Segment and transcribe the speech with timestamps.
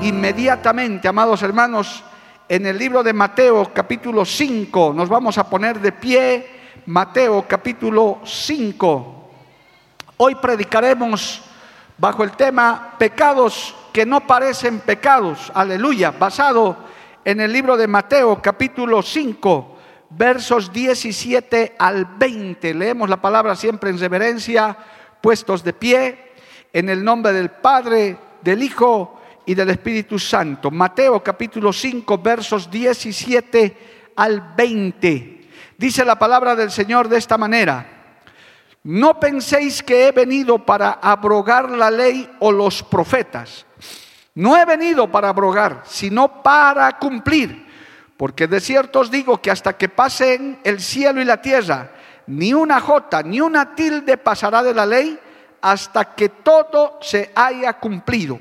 [0.00, 2.04] Inmediatamente, amados hermanos,
[2.48, 6.46] en el libro de Mateo capítulo 5, nos vamos a poner de pie,
[6.86, 9.30] Mateo capítulo 5.
[10.18, 11.42] Hoy predicaremos
[11.98, 16.76] bajo el tema pecados que no parecen pecados, aleluya, basado
[17.24, 19.76] en el libro de Mateo capítulo 5,
[20.10, 22.72] versos 17 al 20.
[22.72, 24.76] Leemos la palabra siempre en reverencia,
[25.20, 26.32] puestos de pie,
[26.72, 29.17] en el nombre del Padre, del Hijo
[29.48, 30.70] y del Espíritu Santo.
[30.70, 35.48] Mateo capítulo 5, versos 17 al 20.
[35.78, 37.86] Dice la palabra del Señor de esta manera.
[38.82, 43.64] No penséis que he venido para abrogar la ley o los profetas.
[44.34, 47.66] No he venido para abrogar, sino para cumplir.
[48.18, 51.92] Porque de cierto os digo que hasta que pasen el cielo y la tierra,
[52.26, 55.18] ni una jota, ni una tilde pasará de la ley
[55.62, 58.38] hasta que todo se haya cumplido.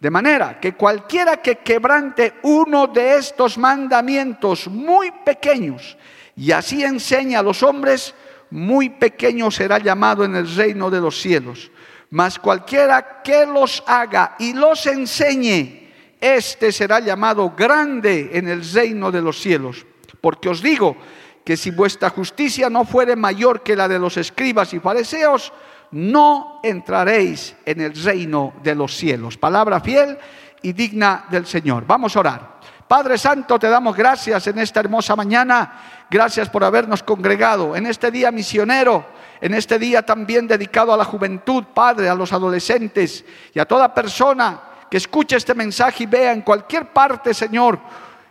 [0.00, 5.96] De manera que cualquiera que quebrante uno de estos mandamientos muy pequeños
[6.36, 8.14] y así enseña a los hombres,
[8.50, 11.70] muy pequeño será llamado en el reino de los cielos.
[12.10, 19.10] Mas cualquiera que los haga y los enseñe, este será llamado grande en el reino
[19.10, 19.86] de los cielos.
[20.20, 20.96] Porque os digo
[21.44, 25.52] que si vuestra justicia no fuere mayor que la de los escribas y fariseos,
[25.92, 29.36] no entraréis en el reino de los cielos.
[29.36, 30.18] Palabra fiel
[30.62, 31.84] y digna del Señor.
[31.86, 32.56] Vamos a orar.
[32.88, 36.06] Padre Santo, te damos gracias en esta hermosa mañana.
[36.08, 39.04] Gracias por habernos congregado en este día misionero,
[39.40, 43.92] en este día también dedicado a la juventud, Padre, a los adolescentes y a toda
[43.92, 47.80] persona que escuche este mensaje y vea en cualquier parte, Señor.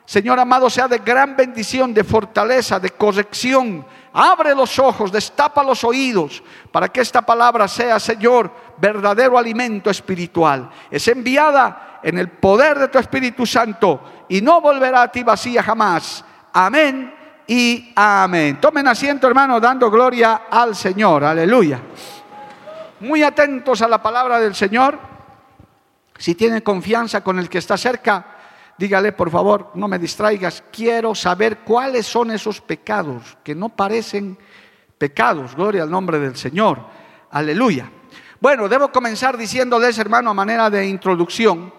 [0.05, 3.85] Señor amado, sea de gran bendición, de fortaleza, de corrección,
[4.17, 10.69] Abre los ojos, destapa los oídos para que esta palabra sea, Señor, verdadero alimento espiritual.
[10.89, 15.61] Es enviada en el poder de tu Espíritu Santo y no volverá a ti vacía
[15.61, 16.23] jamás.
[16.53, 17.13] Amén
[17.45, 18.61] y amén.
[18.61, 21.25] Tomen asiento, hermano, dando gloria al Señor.
[21.25, 21.81] Aleluya.
[23.01, 24.97] Muy atentos a la palabra del Señor.
[26.17, 28.34] Si tienen confianza con el que está cerca,
[28.77, 34.37] dígale, por favor, no me distraigas, quiero saber cuáles son esos pecados que no parecen
[34.97, 35.55] pecados.
[35.55, 36.79] Gloria al nombre del Señor.
[37.31, 37.89] Aleluya.
[38.39, 41.73] Bueno, debo comenzar diciéndoles, hermano, a manera de introducción,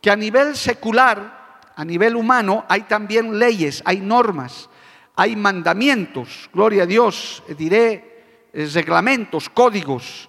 [0.00, 4.68] que a nivel secular, a nivel humano, hay también leyes, hay normas,
[5.16, 10.28] hay mandamientos, gloria a Dios, diré eh, reglamentos, códigos,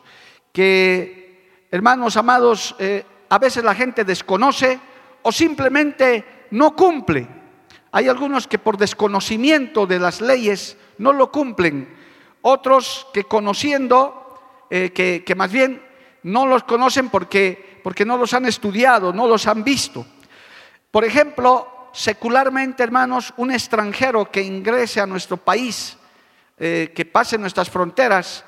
[0.54, 4.80] que, hermanos amados, eh, a veces la gente desconoce,
[5.26, 7.28] o simplemente no cumple.
[7.92, 11.92] Hay algunos que por desconocimiento de las leyes no lo cumplen,
[12.42, 14.38] otros que conociendo,
[14.70, 15.82] eh, que, más bien
[16.22, 20.06] no los conocen porque, porque no los han estudiado, no los han visto.
[20.92, 25.98] Por ejemplo, secularmente, hermanos, un extranjero que ingrese a nuestro país,
[26.60, 28.45] eh, que pase nuestras fronteras,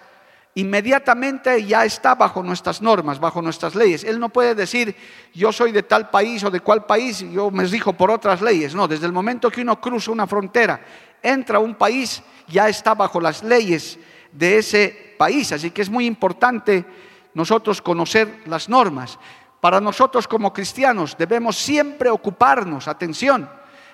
[0.58, 4.04] inmediatamente ya está bajo nuestras normas, bajo nuestras leyes.
[4.04, 4.96] Él no puede decir,
[5.32, 8.74] yo soy de tal país o de cual país, yo me rijo por otras leyes.
[8.74, 10.82] No, desde el momento que uno cruza una frontera,
[11.22, 14.00] entra a un país, ya está bajo las leyes
[14.32, 15.52] de ese país.
[15.52, 16.84] Así que es muy importante
[17.36, 19.20] nosotros conocer las normas.
[19.62, 23.48] Para nosotros como cristianos debemos siempre ocuparnos, atención,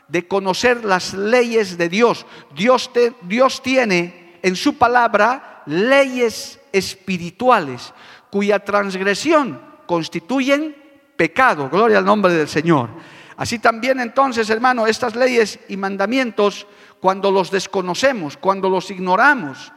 [0.07, 2.25] de conocer las leyes de Dios.
[2.55, 2.89] Dios,
[3.23, 7.93] Dios tiene en su palabra leyes espirituales
[8.29, 10.75] cuya transgresión constituyen
[11.15, 11.69] pecado.
[11.69, 12.89] Gloria al nombre del Señor.
[13.37, 16.67] Así también entonces, hermano, estas leyes y mandamientos,
[16.99, 19.71] cuando los desconocemos, cuando los ignoramos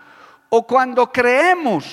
[0.49, 1.85] o cuando creemos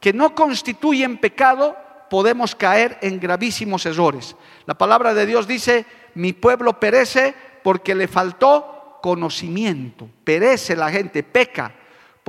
[0.00, 1.76] que no constituyen pecado,
[2.10, 4.36] podemos caer en gravísimos errores.
[4.66, 10.08] La palabra de Dios dice, mi pueblo perece porque le faltó conocimiento.
[10.24, 11.74] Perece la gente, peca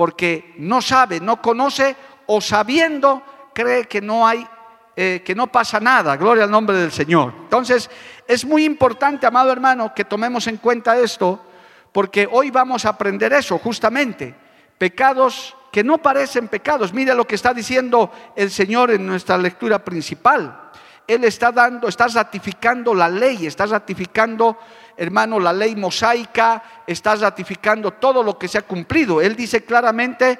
[0.00, 1.94] porque no sabe, no conoce
[2.24, 4.48] o sabiendo cree que no hay,
[4.96, 6.16] eh, que no pasa nada.
[6.16, 7.34] Gloria al nombre del Señor.
[7.42, 7.90] Entonces,
[8.26, 11.38] es muy importante, amado hermano, que tomemos en cuenta esto,
[11.92, 14.34] porque hoy vamos a aprender eso justamente,
[14.78, 16.94] pecados que no parecen pecados.
[16.94, 20.70] Mira lo que está diciendo el Señor en nuestra lectura principal.
[21.06, 24.56] Él está dando, está ratificando la ley, está ratificando,
[25.00, 29.22] hermano, la ley mosaica, está ratificando todo lo que se ha cumplido.
[29.22, 30.38] Él dice claramente,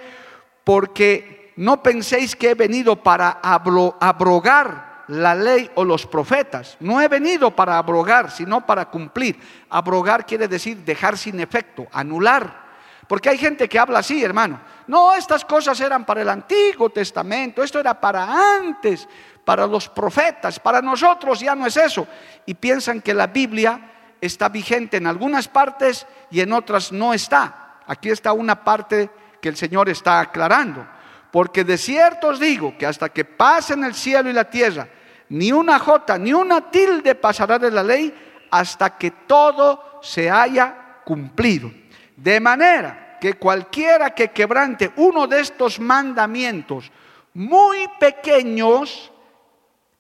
[0.63, 6.77] porque no penséis que he venido para abrogar la ley o los profetas.
[6.79, 9.41] No he venido para abrogar, sino para cumplir.
[9.71, 12.69] Abrogar quiere decir dejar sin efecto, anular.
[13.09, 14.61] Porque hay gente que habla así, hermano.
[14.87, 19.09] No, estas cosas eran para el Antiguo Testamento, esto era para antes
[19.43, 22.07] para los profetas, para nosotros ya no es eso.
[22.45, 23.91] Y piensan que la Biblia
[24.21, 27.79] está vigente en algunas partes y en otras no está.
[27.87, 30.87] Aquí está una parte que el Señor está aclarando.
[31.31, 34.89] Porque de cierto os digo que hasta que pasen el cielo y la tierra,
[35.29, 38.13] ni una jota, ni una tilde pasará de la ley
[38.51, 41.71] hasta que todo se haya cumplido.
[42.17, 46.91] De manera que cualquiera que quebrante uno de estos mandamientos
[47.35, 49.13] muy pequeños,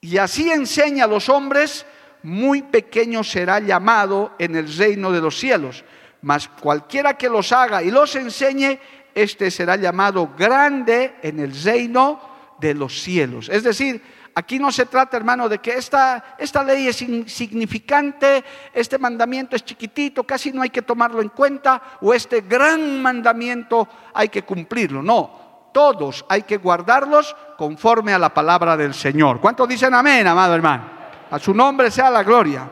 [0.01, 1.87] y así enseña a los hombres,
[2.23, 5.85] muy pequeño será llamado en el reino de los cielos.
[6.23, 8.79] Mas cualquiera que los haga y los enseñe,
[9.15, 12.21] este será llamado grande en el reino
[12.61, 13.49] de los cielos.
[13.49, 14.03] Es decir,
[14.35, 18.45] aquí no se trata, hermano, de que esta, esta ley es insignificante,
[18.75, 23.89] este mandamiento es chiquitito, casi no hay que tomarlo en cuenta, o este gran mandamiento
[24.13, 25.03] hay que cumplirlo.
[25.03, 29.41] No, todos hay que guardarlos conforme a la palabra del Señor.
[29.41, 31.00] ¿Cuántos dicen amén, amado hermano?
[31.31, 32.71] A su nombre sea la gloria.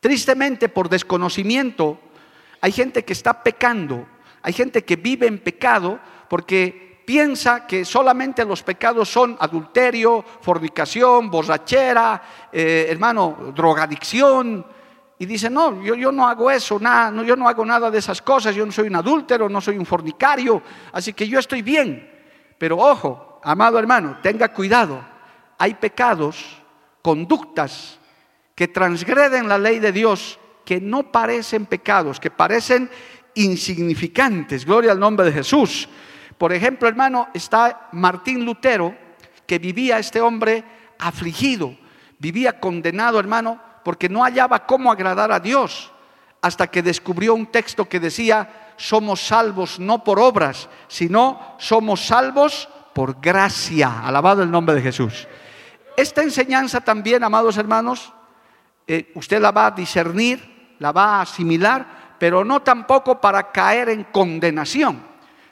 [0.00, 1.98] Tristemente, por desconocimiento,
[2.60, 4.06] hay gente que está pecando,
[4.42, 5.98] hay gente que vive en pecado
[6.28, 14.64] porque piensa que solamente los pecados son adulterio, fornicación, borrachera, eh, hermano, drogadicción,
[15.18, 17.98] y dice, no, yo, yo no hago eso, nada, no, yo no hago nada de
[17.98, 20.62] esas cosas, yo no soy un adúltero, no soy un fornicario,
[20.92, 22.10] así que yo estoy bien.
[22.56, 24.98] Pero ojo, amado hermano, tenga cuidado,
[25.58, 26.59] hay pecados,
[27.02, 27.98] conductas
[28.54, 32.90] que transgreden la ley de Dios, que no parecen pecados, que parecen
[33.34, 34.64] insignificantes.
[34.64, 35.88] Gloria al nombre de Jesús.
[36.36, 38.94] Por ejemplo, hermano, está Martín Lutero,
[39.46, 40.64] que vivía este hombre
[40.98, 41.74] afligido,
[42.18, 45.92] vivía condenado, hermano, porque no hallaba cómo agradar a Dios,
[46.42, 52.68] hasta que descubrió un texto que decía, somos salvos no por obras, sino somos salvos
[52.94, 54.00] por gracia.
[54.02, 55.26] Alabado el nombre de Jesús.
[55.96, 58.12] Esta enseñanza también, amados hermanos,
[58.86, 63.88] eh, usted la va a discernir, la va a asimilar, pero no tampoco para caer
[63.88, 65.02] en condenación,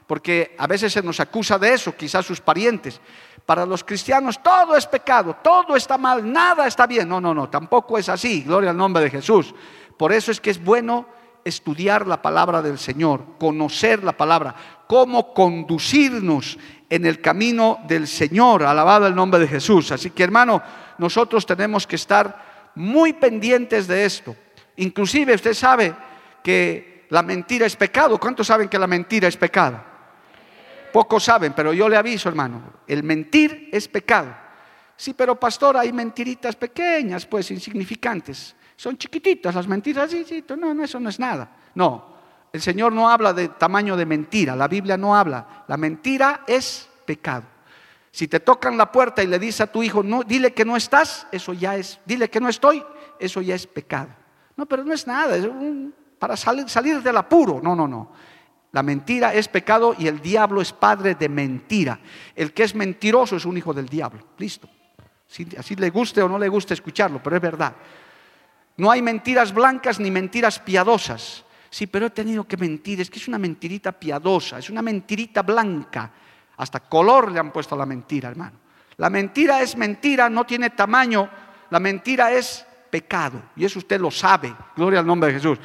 [0.06, 3.00] porque a veces se nos acusa de eso, quizás sus parientes.
[3.46, 7.08] Para los cristianos todo es pecado, todo está mal, nada está bien.
[7.08, 8.42] No, no, no, tampoco es así.
[8.42, 9.54] Gloria al nombre de Jesús.
[9.96, 11.06] Por eso es que es bueno
[11.48, 14.54] estudiar la palabra del Señor, conocer la palabra,
[14.86, 16.58] cómo conducirnos
[16.88, 18.62] en el camino del Señor.
[18.62, 19.92] Alabado el nombre de Jesús.
[19.92, 20.62] Así que hermano,
[20.98, 24.36] nosotros tenemos que estar muy pendientes de esto.
[24.76, 25.94] Inclusive usted sabe
[26.42, 28.18] que la mentira es pecado.
[28.18, 29.82] ¿Cuántos saben que la mentira es pecado?
[30.92, 34.34] Pocos saben, pero yo le aviso, hermano, el mentir es pecado.
[34.96, 38.56] Sí, pero pastor, hay mentiritas pequeñas, pues insignificantes.
[38.78, 41.50] Son chiquititas las mentiras, sí, no, eso no es nada.
[41.74, 42.14] No,
[42.52, 45.64] el Señor no habla de tamaño de mentira, la Biblia no habla.
[45.66, 47.42] La mentira es pecado.
[48.12, 50.76] Si te tocan la puerta y le dices a tu hijo, no, dile que no
[50.76, 52.84] estás, eso ya es, dile que no estoy,
[53.18, 54.10] eso ya es pecado.
[54.54, 55.48] No, pero no es nada, es
[56.20, 57.60] para salir, salir del apuro.
[57.60, 58.12] No, no, no.
[58.70, 61.98] La mentira es pecado y el diablo es padre de mentira.
[62.36, 64.24] El que es mentiroso es un hijo del diablo.
[64.38, 64.68] Listo.
[65.58, 67.74] así le guste o no le guste escucharlo, pero es verdad.
[68.78, 71.44] No hay mentiras blancas ni mentiras piadosas.
[71.68, 73.00] Sí, pero he tenido que mentir.
[73.00, 76.10] Es que es una mentirita piadosa, es una mentirita blanca.
[76.56, 78.56] Hasta color le han puesto a la mentira, hermano.
[78.96, 81.28] La mentira es mentira, no tiene tamaño.
[81.70, 83.42] La mentira es pecado.
[83.56, 84.54] Y eso usted lo sabe.
[84.76, 85.58] Gloria al nombre de Jesús.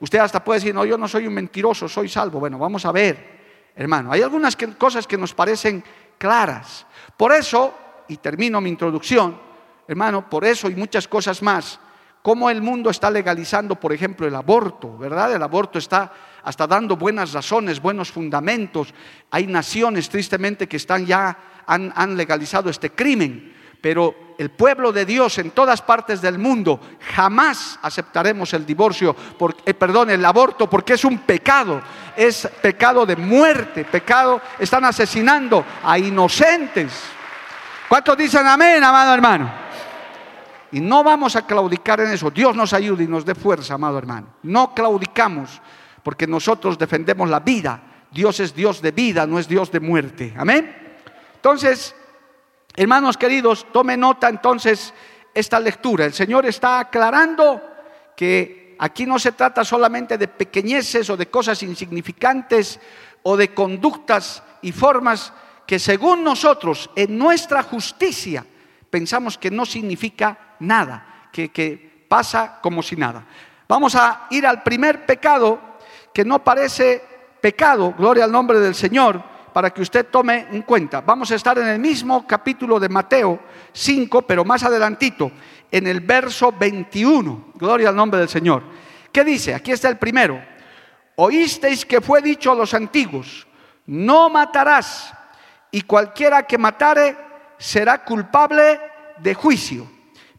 [0.00, 2.40] Usted hasta puede decir, no, yo no soy un mentiroso, soy salvo.
[2.40, 4.10] Bueno, vamos a ver, hermano.
[4.12, 5.82] Hay algunas cosas que nos parecen
[6.18, 6.84] claras.
[7.16, 7.74] Por eso,
[8.08, 9.40] y termino mi introducción,
[9.86, 11.80] hermano, por eso y muchas cosas más,
[12.26, 15.32] cómo el mundo está legalizando, por ejemplo, el aborto, ¿verdad?
[15.32, 16.10] El aborto está
[16.42, 18.92] hasta dando buenas razones, buenos fundamentos.
[19.30, 25.04] Hay naciones, tristemente, que están ya, han, han legalizado este crimen pero el pueblo de
[25.04, 26.80] Dios en todas partes del mundo
[27.14, 29.14] jamás aceptaremos el divorcio,
[29.64, 31.80] eh, perdón, el aborto, porque es un pecado,
[32.16, 36.92] es pecado de muerte, pecado, están asesinando a inocentes.
[37.88, 39.65] ¿Cuántos dicen amén, amado hermano?
[40.76, 42.30] Y no vamos a claudicar en eso.
[42.30, 44.34] Dios nos ayude y nos dé fuerza, amado hermano.
[44.42, 45.62] No claudicamos
[46.02, 47.80] porque nosotros defendemos la vida.
[48.12, 50.34] Dios es Dios de vida, no es Dios de muerte.
[50.36, 50.98] Amén.
[51.34, 51.96] Entonces,
[52.76, 54.92] hermanos queridos, tome nota entonces
[55.32, 56.04] esta lectura.
[56.04, 57.58] El Señor está aclarando
[58.14, 62.78] que aquí no se trata solamente de pequeñeces o de cosas insignificantes
[63.22, 65.32] o de conductas y formas
[65.66, 68.44] que según nosotros, en nuestra justicia,
[68.90, 73.26] pensamos que no significa nada, que, pasa como si nada.
[73.68, 75.58] Vamos a ir al primer pecado
[76.14, 77.02] que no parece
[77.40, 79.20] pecado, gloria al nombre del Señor,
[79.52, 81.00] para que usted tome en cuenta.
[81.00, 83.40] Vamos a estar en el mismo capítulo de Mateo
[83.72, 85.32] 5, pero más adelantito,
[85.70, 88.62] en el verso 21, gloria al nombre del Señor.
[89.10, 89.54] ¿Qué dice?
[89.54, 90.40] Aquí está el primero.
[91.16, 93.46] Oísteis que fue dicho a los antiguos,
[93.86, 95.12] no matarás,
[95.70, 97.25] y cualquiera que matare
[97.58, 98.80] será culpable
[99.18, 99.86] de juicio.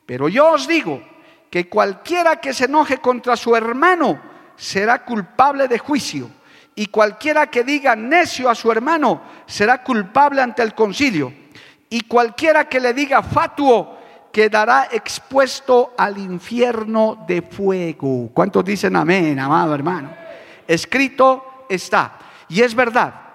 [0.05, 1.01] Pero yo os digo
[1.50, 4.19] que cualquiera que se enoje contra su hermano
[4.55, 6.29] será culpable de juicio.
[6.75, 11.33] Y cualquiera que diga necio a su hermano será culpable ante el concilio.
[11.89, 13.97] Y cualquiera que le diga fatuo
[14.31, 18.29] quedará expuesto al infierno de fuego.
[18.33, 20.12] ¿Cuántos dicen amén, amado hermano?
[20.67, 22.19] Escrito está.
[22.50, 23.26] Y es verdad.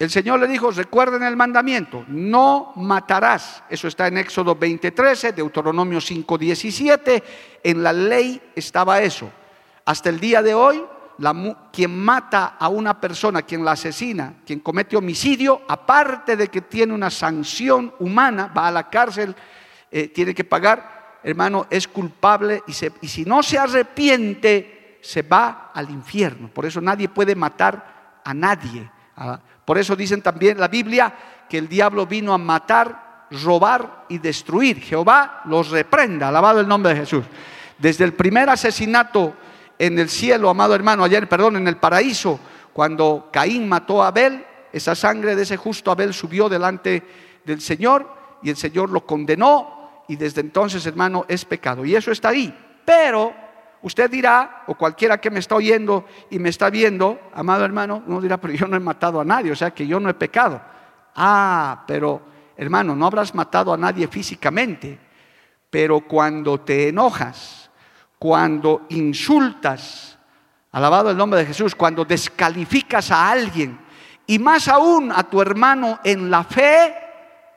[0.00, 3.62] El Señor le dijo, recuerden el mandamiento, no matarás.
[3.68, 7.22] Eso está en Éxodo 20:13, Deuteronomio 5:17.
[7.62, 9.30] En la ley estaba eso.
[9.84, 10.82] Hasta el día de hoy,
[11.70, 16.94] quien mata a una persona, quien la asesina, quien comete homicidio, aparte de que tiene
[16.94, 19.36] una sanción humana, va a la cárcel,
[19.90, 25.72] eh, tiene que pagar, hermano, es culpable y, y si no se arrepiente, se va
[25.74, 26.48] al infierno.
[26.48, 28.90] Por eso nadie puede matar a nadie.
[29.70, 31.14] Por eso dicen también la Biblia
[31.48, 34.80] que el diablo vino a matar, robar y destruir.
[34.80, 37.24] Jehová los reprenda, alabado el nombre de Jesús.
[37.78, 39.32] Desde el primer asesinato
[39.78, 42.40] en el cielo, amado hermano, ayer, perdón, en el paraíso,
[42.72, 47.04] cuando Caín mató a Abel, esa sangre de ese justo Abel subió delante
[47.44, 48.12] del Señor
[48.42, 51.84] y el Señor lo condenó y desde entonces, hermano, es pecado.
[51.84, 52.52] Y eso está ahí.
[52.84, 53.32] Pero
[53.82, 58.20] Usted dirá, o cualquiera que me está oyendo y me está viendo, amado hermano, no
[58.20, 60.60] dirá, pero yo no he matado a nadie, o sea que yo no he pecado.
[61.16, 62.20] Ah, pero
[62.56, 64.98] hermano, no habrás matado a nadie físicamente,
[65.70, 67.70] pero cuando te enojas,
[68.18, 70.18] cuando insultas,
[70.72, 73.80] alabado el nombre de Jesús, cuando descalificas a alguien,
[74.26, 76.94] y más aún a tu hermano en la fe,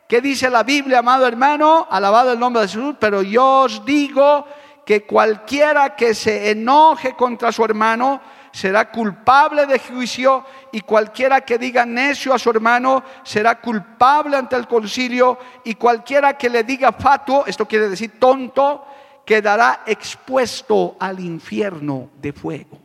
[0.07, 1.85] ¿qué dice la Biblia, amado hermano?
[1.91, 4.45] Alabado el nombre de Jesús, pero yo os digo
[4.85, 8.21] que cualquiera que se enoje contra su hermano
[8.51, 14.55] será culpable de juicio y cualquiera que diga necio a su hermano será culpable ante
[14.55, 18.85] el concilio y cualquiera que le diga fatuo, esto quiere decir tonto,
[19.25, 22.79] quedará expuesto al infierno de fuego.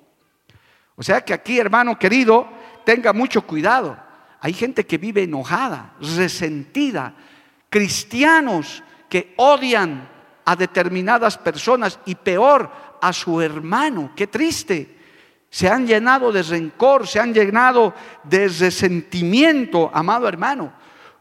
[0.97, 2.49] O sea que aquí, hermano querido,
[2.85, 3.99] tenga mucho cuidado.
[4.41, 7.15] Hay gente que vive enojada, resentida,
[7.69, 10.09] cristianos que odian
[10.49, 12.71] a determinadas personas y peor
[13.03, 14.13] a su hermano.
[14.17, 14.97] Qué triste.
[15.51, 17.93] Se han llenado de rencor, se han llenado
[18.25, 20.73] de resentimiento, amado hermano.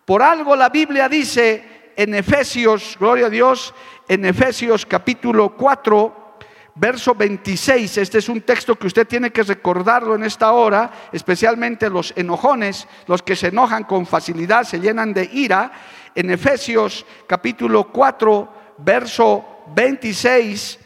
[0.06, 3.74] Por algo la Biblia dice en Efesios, gloria a Dios,
[4.08, 6.38] en Efesios capítulo 4,
[6.76, 7.98] verso 26.
[7.98, 12.88] Este es un texto que usted tiene que recordarlo en esta hora, especialmente los enojones,
[13.08, 15.70] los que se enojan con facilidad, se llenan de ira.
[16.16, 20.80] En Efesios capítulo 4, verso 26,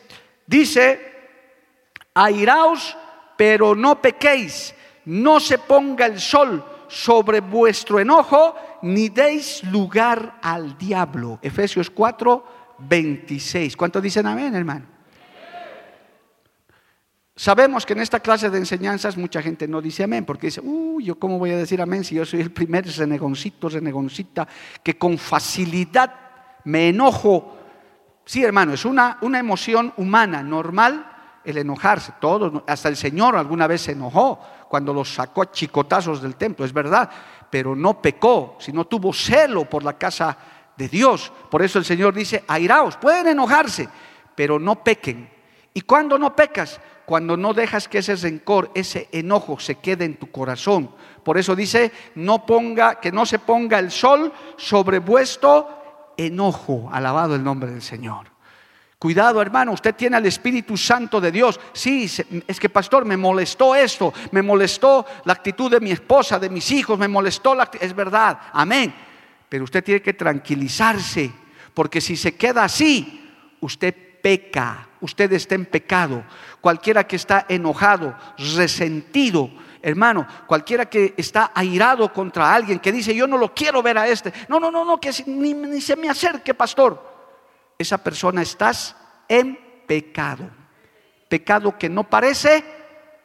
[0.46, 1.12] dice,
[2.14, 2.98] airaos,
[3.38, 4.74] pero no pequéis,
[5.06, 11.40] no se ponga el sol sobre vuestro enojo, ni deis lugar al diablo.
[11.42, 12.46] Efesios 4,
[12.80, 13.78] 26.
[13.78, 14.86] ¿Cuántos dicen amén, hermano?
[17.36, 21.06] Sabemos que en esta clase de enseñanzas mucha gente no dice amén, porque dice, uy,
[21.06, 24.48] yo cómo voy a decir amén si yo soy el primer renegoncito, renegoncita,
[24.84, 26.14] que con facilidad
[26.66, 27.58] me enojo
[28.26, 31.12] Sí, hermano, es una, una emoción humana, normal
[31.44, 32.14] el enojarse.
[32.20, 36.66] Todos, hasta el Señor alguna vez se enojó cuando los sacó a chicotazos del templo,
[36.66, 37.10] es verdad,
[37.50, 40.38] pero no pecó, sino tuvo celo por la casa
[40.78, 41.32] de Dios.
[41.50, 43.90] Por eso el Señor dice, airaos, pueden enojarse,
[44.36, 45.30] pero no pequen.
[45.74, 46.80] ¿Y cuando no pecas?
[47.06, 50.92] Cuando no dejas que ese rencor, ese enojo se quede en tu corazón.
[51.24, 55.81] Por eso dice, no ponga, que no se ponga el sol sobre vuestro
[56.18, 56.90] enojo.
[56.92, 58.28] Alabado el nombre del Señor.
[59.02, 61.60] Cuidado, hermano, usted tiene al Espíritu Santo de Dios.
[61.74, 62.08] Sí,
[62.48, 66.70] es que pastor, me molestó esto, me molestó la actitud de mi esposa, de mis
[66.72, 68.94] hijos, me molestó la Es verdad, amén.
[69.50, 71.32] Pero usted tiene que tranquilizarse,
[71.74, 73.28] porque si se queda así,
[73.60, 76.24] usted peca, usted está en pecado.
[76.62, 78.16] Cualquiera que está enojado,
[78.56, 79.50] resentido,
[79.82, 84.08] hermano, cualquiera que está airado contra alguien, que dice, yo no lo quiero ver a
[84.08, 87.10] este, no, no, no, no, que ni, se me acerque, pastor.
[87.78, 88.96] Esa persona estás
[89.28, 89.58] en
[89.88, 90.50] pecado.
[91.28, 92.64] Pecado que no parece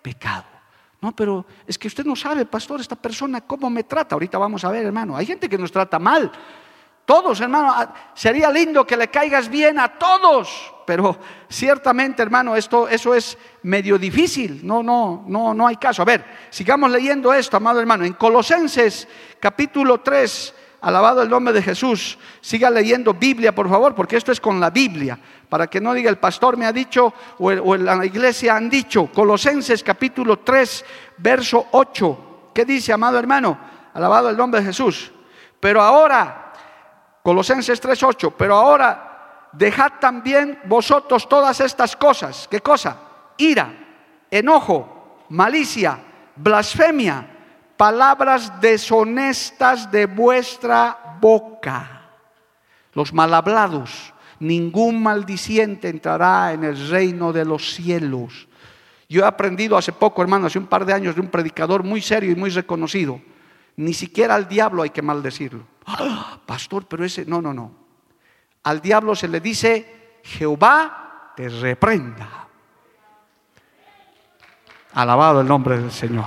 [0.03, 0.45] pecado.
[1.01, 4.15] No, pero es que usted no sabe, pastor, esta persona cómo me trata.
[4.15, 5.17] Ahorita vamos a ver, hermano.
[5.17, 6.33] Hay gente que nos trata mal.
[7.07, 11.17] Todos, hermano, ah, sería lindo que le caigas bien a todos, pero
[11.49, 14.67] ciertamente, hermano, esto eso es medio difícil.
[14.67, 16.03] No, no, no, no hay caso.
[16.03, 18.05] A ver, sigamos leyendo esto, amado hermano.
[18.05, 19.07] En Colosenses
[19.39, 22.19] capítulo 3, alabado el nombre de Jesús.
[22.41, 25.17] Siga leyendo Biblia, por favor, porque esto es con la Biblia,
[25.49, 29.07] para que no diga el pastor me ha dicho o, o la iglesia han dicho.
[29.15, 30.85] Colosenses capítulo 3,
[31.19, 32.51] verso 8.
[32.53, 33.57] ¿Qué dice, amado hermano?
[33.95, 35.13] Alabado el nombre de Jesús.
[35.61, 36.46] Pero ahora
[37.27, 42.47] Colosenses 3:8, pero ahora dejad también vosotros todas estas cosas.
[42.49, 42.99] ¿Qué cosa?
[43.37, 43.69] Ira,
[44.31, 45.99] enojo, malicia,
[46.37, 47.29] blasfemia,
[47.77, 52.03] palabras deshonestas de vuestra boca.
[52.93, 58.47] Los malhablados, ningún maldiciente entrará en el reino de los cielos.
[59.09, 62.01] Yo he aprendido hace poco, hermano, hace un par de años, de un predicador muy
[62.01, 63.21] serio y muy reconocido.
[63.75, 65.76] Ni siquiera al diablo hay que maldecirlo.
[66.45, 67.73] Pastor, pero ese, no, no, no.
[68.65, 72.49] Al diablo se le dice, Jehová te reprenda.
[74.95, 76.27] Alabado el nombre del Señor.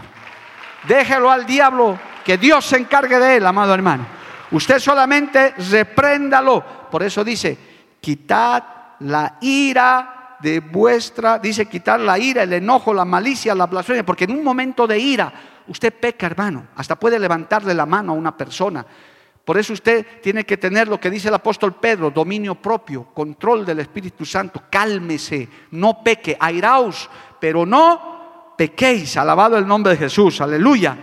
[0.88, 4.06] Déjelo al diablo, que Dios se encargue de él, amado hermano.
[4.51, 6.63] Usted solamente repréndalo.
[6.89, 7.58] Por eso dice,
[8.00, 8.63] quitad
[9.00, 14.24] la ira de vuestra, dice quitar la ira, el enojo, la malicia, la blasfemia, porque
[14.24, 15.32] en un momento de ira
[15.68, 18.86] usted peca, hermano, hasta puede levantarle la mano a una persona,
[19.50, 23.65] por eso usted tiene que tener lo que dice el apóstol Pedro, dominio propio, control
[23.65, 30.39] del Espíritu Santo, cálmese, no peque, airaos, pero no pequéis, alabado el nombre de Jesús,
[30.39, 31.00] aleluya.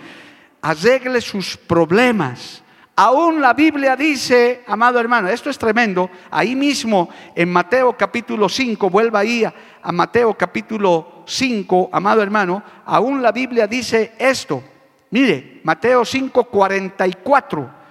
[0.63, 2.63] Arregle sus problemas.
[2.95, 8.89] Aún la Biblia dice, amado hermano, esto es tremendo, ahí mismo en Mateo capítulo 5,
[8.89, 14.63] vuelva ahí a, a Mateo capítulo 5, amado hermano, aún la Biblia dice esto.
[15.11, 17.86] Mire, Mateo 5, 44.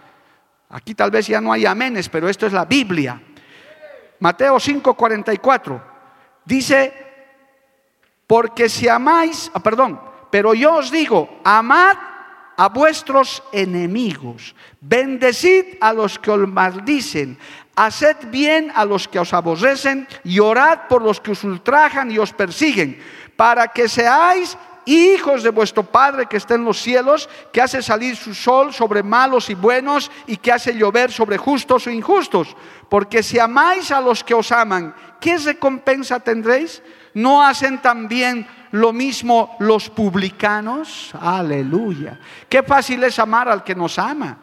[0.75, 3.21] Aquí tal vez ya no hay amenes, pero esto es la Biblia.
[4.19, 5.81] Mateo 5:44
[6.43, 6.93] dice,
[8.27, 9.97] porque si amáis, ah, perdón,
[10.29, 11.95] pero yo os digo, amad
[12.57, 17.37] a vuestros enemigos, bendecid a los que os maldicen,
[17.77, 22.17] haced bien a los que os aborrecen y orad por los que os ultrajan y
[22.19, 22.99] os persiguen,
[23.37, 28.15] para que seáis hijos de vuestro Padre que está en los cielos, que hace salir
[28.15, 32.55] su sol sobre malos y buenos y que hace llover sobre justos o injustos.
[32.89, 36.81] Porque si amáis a los que os aman, ¿qué recompensa tendréis?
[37.13, 41.11] ¿No hacen también lo mismo los publicanos?
[41.19, 42.19] Aleluya.
[42.49, 44.37] Qué fácil es amar al que nos ama.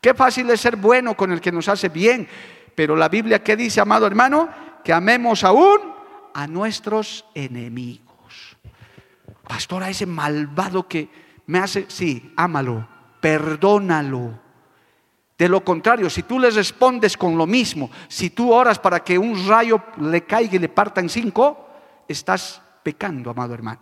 [0.00, 2.28] Qué fácil es ser bueno con el que nos hace bien.
[2.74, 4.48] Pero la Biblia, ¿qué dice, amado hermano?
[4.84, 5.94] Que amemos aún
[6.34, 8.07] a nuestros enemigos.
[9.48, 11.08] Pastor, a ese malvado que
[11.46, 12.86] me hace, sí, ámalo,
[13.20, 14.38] perdónalo.
[15.38, 19.16] De lo contrario, si tú le respondes con lo mismo, si tú oras para que
[19.16, 21.68] un rayo le caiga y le parta en cinco,
[22.06, 23.80] estás pecando, amado hermano.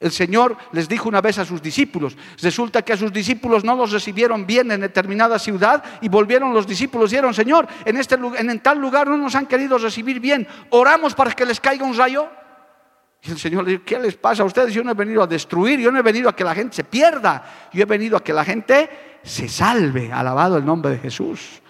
[0.00, 3.76] El Señor les dijo una vez a sus discípulos, resulta que a sus discípulos no
[3.76, 8.16] los recibieron bien en determinada ciudad y volvieron los discípulos y dijeron, Señor, en, este,
[8.16, 11.96] en tal lugar no nos han querido recibir bien, oramos para que les caiga un
[11.96, 12.28] rayo.
[13.26, 14.74] Y el Señor le dijo, ¿qué les pasa a ustedes?
[14.74, 16.84] Yo no he venido a destruir, yo no he venido a que la gente se
[16.84, 20.12] pierda, yo he venido a que la gente se salve.
[20.12, 21.62] Alabado el nombre de Jesús.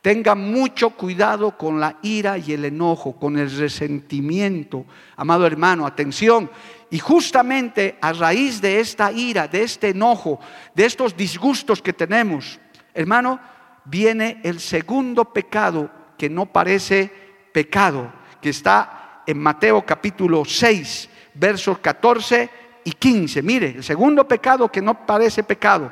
[0.00, 4.86] Tenga mucho cuidado con la ira y el enojo, con el resentimiento.
[5.16, 6.48] Amado hermano, atención.
[6.90, 10.38] Y justamente a raíz de esta ira, de este enojo,
[10.72, 12.60] de estos disgustos que tenemos,
[12.94, 13.40] hermano,
[13.84, 17.12] viene el segundo pecado que no parece
[17.52, 22.50] pecado, que está en Mateo capítulo 6, versos 14
[22.84, 23.42] y 15.
[23.42, 25.90] Mire, el segundo pecado que no parece pecado.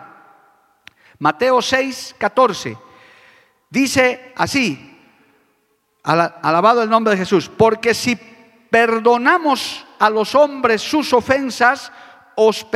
[1.19, 2.77] Mateo 6, 14.
[3.69, 5.01] Dice así,
[6.03, 8.17] alabado el nombre de Jesús, porque si
[8.71, 11.91] perdonamos a los hombres sus ofensas,
[12.37, 12.67] os,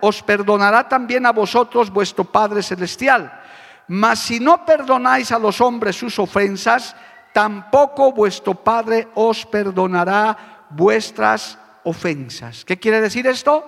[0.00, 3.42] os perdonará también a vosotros vuestro Padre Celestial.
[3.88, 6.94] Mas si no perdonáis a los hombres sus ofensas,
[7.32, 12.64] tampoco vuestro Padre os perdonará vuestras ofensas.
[12.64, 13.64] ¿Qué quiere decir esto?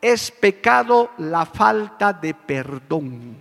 [0.00, 3.36] Es pecado la falta de perdón.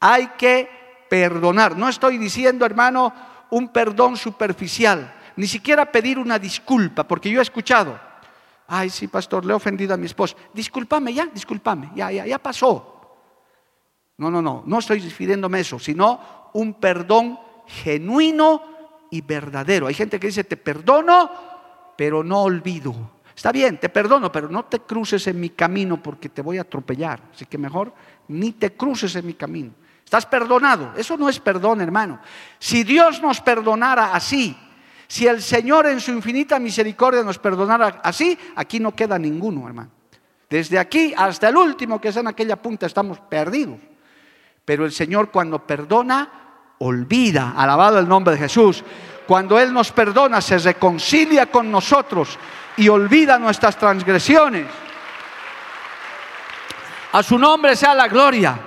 [0.00, 1.76] Hay que perdonar.
[1.76, 3.12] No estoy diciendo, hermano,
[3.50, 5.16] un perdón superficial.
[5.36, 7.98] ni siquiera pedir una disculpa, porque yo he escuchado,
[8.68, 13.16] ay, sí, pastor, le he ofendido a mi esposo, discúlpame ya, discúlpame, ya, ya, pasó.
[14.18, 18.62] No, no, no, no estoy refiriéndome a eso, sino un perdón genuino
[19.10, 19.86] y verdadero.
[19.86, 21.30] Hay gente que dice, te perdono,
[21.96, 22.94] pero no olvido.
[23.34, 26.62] Está bien, te perdono, pero no te cruces en mi camino porque te voy a
[26.62, 27.20] atropellar.
[27.32, 27.92] Así que mejor
[28.28, 29.72] ni te cruces en mi camino.
[30.04, 30.92] Estás perdonado.
[30.96, 32.20] Eso no es perdón, hermano.
[32.58, 34.56] Si Dios nos perdonara así,
[35.06, 39.90] si el Señor en su infinita misericordia nos perdonara así, aquí no queda ninguno, hermano.
[40.48, 43.78] Desde aquí hasta el último que es en aquella punta estamos perdidos.
[44.64, 46.49] Pero el Señor cuando perdona,
[46.80, 47.54] olvida.
[47.56, 48.82] Alabado el nombre de Jesús.
[49.26, 52.38] Cuando Él nos perdona, se reconcilia con nosotros
[52.76, 54.66] y olvida nuestras transgresiones.
[57.12, 58.58] A su nombre sea la gloria.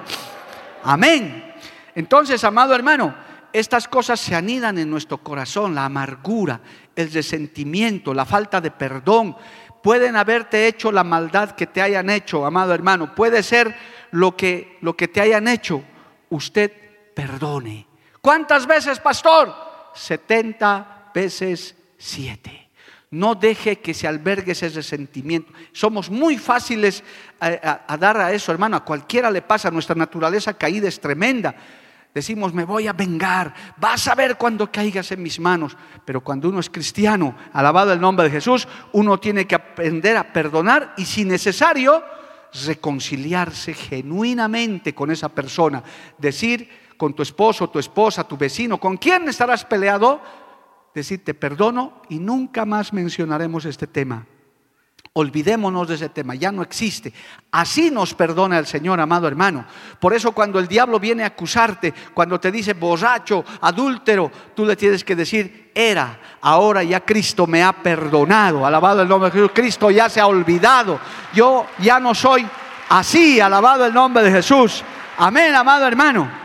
[0.84, 1.54] Amén.
[1.96, 3.16] Entonces, amado hermano,
[3.52, 6.60] estas cosas se anidan en nuestro corazón, la amargura,
[6.96, 9.36] el resentimiento, la falta de perdón.
[9.82, 13.16] Pueden haberte hecho la maldad que te hayan hecho, amado hermano.
[13.16, 13.76] Puede ser
[14.12, 15.84] lo que, lo que te hayan hecho.
[16.30, 16.72] Usted
[17.14, 17.93] perdone.
[18.24, 19.54] ¿Cuántas veces, pastor?
[19.94, 22.70] 70 veces 7.
[23.12, 25.52] No deje que se albergue ese resentimiento.
[25.74, 27.04] Somos muy fáciles
[27.42, 28.78] a, dar a eso, hermano.
[28.78, 29.70] A cualquiera le pasa.
[29.70, 31.54] Nuestra naturaleza caída es tremenda.
[32.14, 33.54] Decimos, me voy a vengar.
[33.76, 35.76] Vas a ver cuando caigas en mis manos.
[36.06, 40.32] Pero cuando uno es cristiano, alabado el nombre de Jesús, uno tiene que aprender a
[40.32, 42.02] perdonar y si necesario,
[42.66, 45.84] reconciliarse genuinamente con esa persona.
[46.18, 50.22] Decir con tu esposo, tu esposa, tu vecino, con quién estarás peleado,
[50.96, 54.26] decir te perdono y nunca más mencionaremos este tema.
[55.12, 57.14] Olvidémonos de ese tema, ya no existe.
[57.52, 59.66] Así nos perdona el Señor, amado hermano.
[60.00, 64.78] Por eso cuando el diablo viene a acusarte, cuando te dice borracho, adúltero, tú le
[64.78, 68.66] tienes que decir, era, ahora ya Cristo me ha perdonado.
[68.66, 71.02] Alabado el nombre de Jesús, Cristo ya se ha olvidado.
[71.34, 72.48] Yo ya no soy
[72.88, 74.86] así, alabado el nombre de Jesús.
[75.18, 76.43] Amén, amado hermano.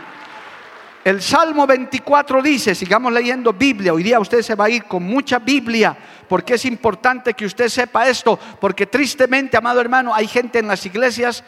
[1.09, 5.01] El Salmo 24 dice, sigamos leyendo Biblia, hoy día usted se va a ir con
[5.01, 10.59] mucha Biblia, porque es importante que usted sepa esto, porque tristemente, amado hermano, hay gente
[10.59, 11.43] en las iglesias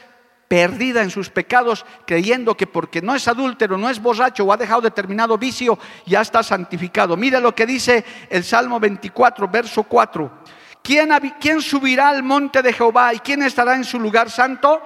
[0.47, 4.57] perdida en sus pecados, creyendo que porque no es adúltero, no es borracho o ha
[4.57, 7.15] dejado determinado vicio, ya está santificado.
[7.15, 10.39] Mire lo que dice el Salmo 24, verso 4.
[10.81, 14.81] ¿Quién, ¿Quién subirá al monte de Jehová y quién estará en su lugar santo?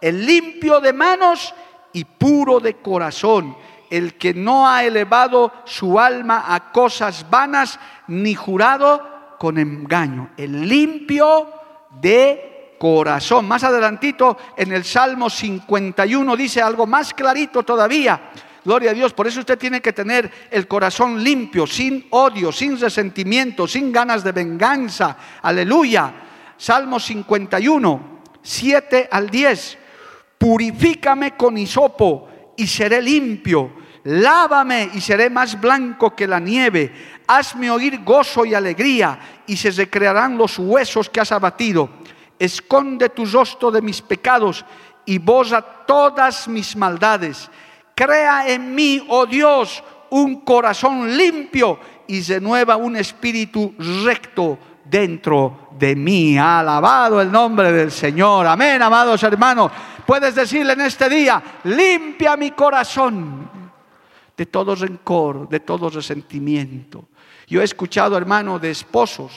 [0.00, 1.52] El limpio de manos
[1.92, 3.56] y puro de corazón
[3.90, 10.68] el que no ha elevado su alma a cosas vanas, ni jurado con engaño, el
[10.68, 11.52] limpio
[12.00, 13.48] de corazón.
[13.48, 18.30] Más adelantito en el Salmo 51 dice algo más clarito todavía.
[18.64, 22.78] Gloria a Dios, por eso usted tiene que tener el corazón limpio, sin odio, sin
[22.78, 25.16] resentimiento, sin ganas de venganza.
[25.42, 26.12] Aleluya.
[26.56, 29.78] Salmo 51, 7 al 10.
[30.36, 37.20] Purifícame con hisopo y seré limpio Lávame y seré más blanco que la nieve.
[37.26, 41.90] Hazme oír gozo y alegría y se recrearán los huesos que has abatido.
[42.38, 44.64] Esconde tu rostro de mis pecados
[45.04, 47.50] y borra todas mis maldades.
[47.94, 55.94] Crea en mí, oh Dios, un corazón limpio y renueva un espíritu recto dentro de
[55.94, 56.38] mí.
[56.38, 58.46] Alabado el nombre del Señor.
[58.46, 59.70] Amén, amados hermanos.
[60.06, 63.59] Puedes decirle en este día, limpia mi corazón
[64.40, 67.10] de todo rencor, de todo resentimiento.
[67.46, 69.32] Yo he escuchado, hermano, de esposos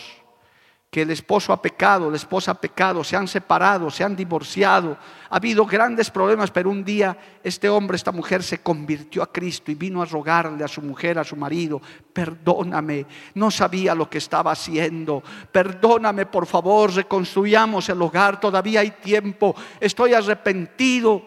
[0.89, 4.97] que el esposo ha pecado, la esposa ha pecado, se han separado, se han divorciado,
[5.29, 9.71] ha habido grandes problemas, pero un día este hombre, esta mujer se convirtió a Cristo
[9.71, 11.81] y vino a rogarle a su mujer, a su marido,
[12.13, 18.91] perdóname, no sabía lo que estaba haciendo, perdóname por favor, reconstruyamos el hogar, todavía hay
[18.91, 21.21] tiempo, estoy arrepentido.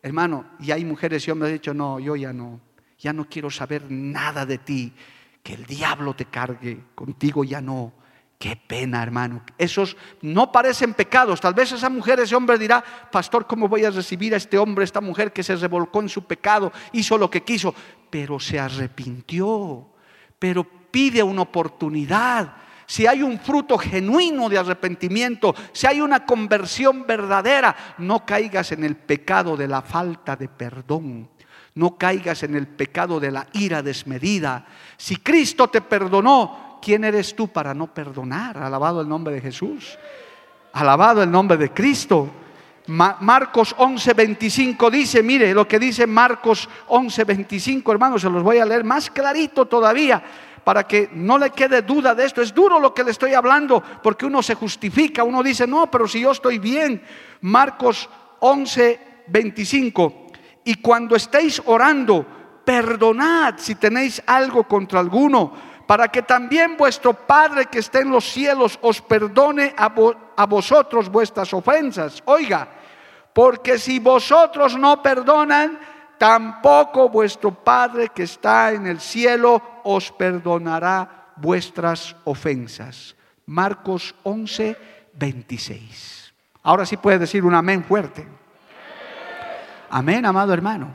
[0.00, 2.60] Hermano, y hay mujeres y hombres han dicho, no, yo ya no,
[3.02, 4.92] ya no quiero saber nada de ti,
[5.42, 7.92] que el diablo te cargue, contigo ya no.
[8.38, 9.42] Qué pena, hermano.
[9.58, 11.40] Esos no parecen pecados.
[11.40, 14.84] Tal vez esa mujer, ese hombre dirá, pastor, ¿cómo voy a recibir a este hombre,
[14.84, 17.74] esta mujer que se revolcó en su pecado, hizo lo que quiso,
[18.08, 19.90] pero se arrepintió,
[20.38, 22.54] pero pide una oportunidad.
[22.86, 28.84] Si hay un fruto genuino de arrepentimiento, si hay una conversión verdadera, no caigas en
[28.84, 31.30] el pecado de la falta de perdón.
[31.74, 34.66] No caigas en el pecado de la ira desmedida.
[34.96, 38.58] Si Cristo te perdonó, ¿quién eres tú para no perdonar?
[38.58, 39.98] Alabado el nombre de Jesús.
[40.72, 42.30] Alabado el nombre de Cristo.
[42.86, 48.82] Marcos 11:25 dice, mire lo que dice Marcos 11:25, hermanos, se los voy a leer
[48.82, 50.22] más clarito todavía
[50.64, 52.42] para que no le quede duda de esto.
[52.42, 56.06] Es duro lo que le estoy hablando porque uno se justifica, uno dice, no, pero
[56.08, 57.02] si yo estoy bien.
[57.42, 58.08] Marcos
[58.40, 60.21] 11, 25.
[60.64, 62.24] Y cuando estéis orando,
[62.64, 65.52] perdonad si tenéis algo contra alguno,
[65.86, 69.92] para que también vuestro Padre que está en los cielos os perdone a,
[70.36, 72.22] a vosotros vuestras ofensas.
[72.24, 72.68] Oiga,
[73.32, 75.78] porque si vosotros no perdonan,
[76.18, 83.16] tampoco vuestro Padre que está en el cielo os perdonará vuestras ofensas.
[83.46, 84.76] Marcos 11,
[85.14, 86.32] 26.
[86.62, 88.26] Ahora sí puede decir un amén fuerte.
[89.92, 90.92] Amén, amado hermano.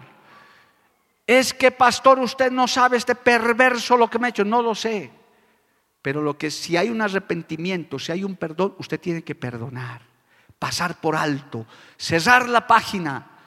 [1.25, 4.45] Es que, pastor, usted no sabe este perverso lo que me ha hecho.
[4.45, 5.11] No lo sé.
[6.01, 10.01] Pero lo que si hay un arrepentimiento, si hay un perdón, usted tiene que perdonar,
[10.59, 11.65] pasar por alto,
[11.97, 13.37] cerrar la página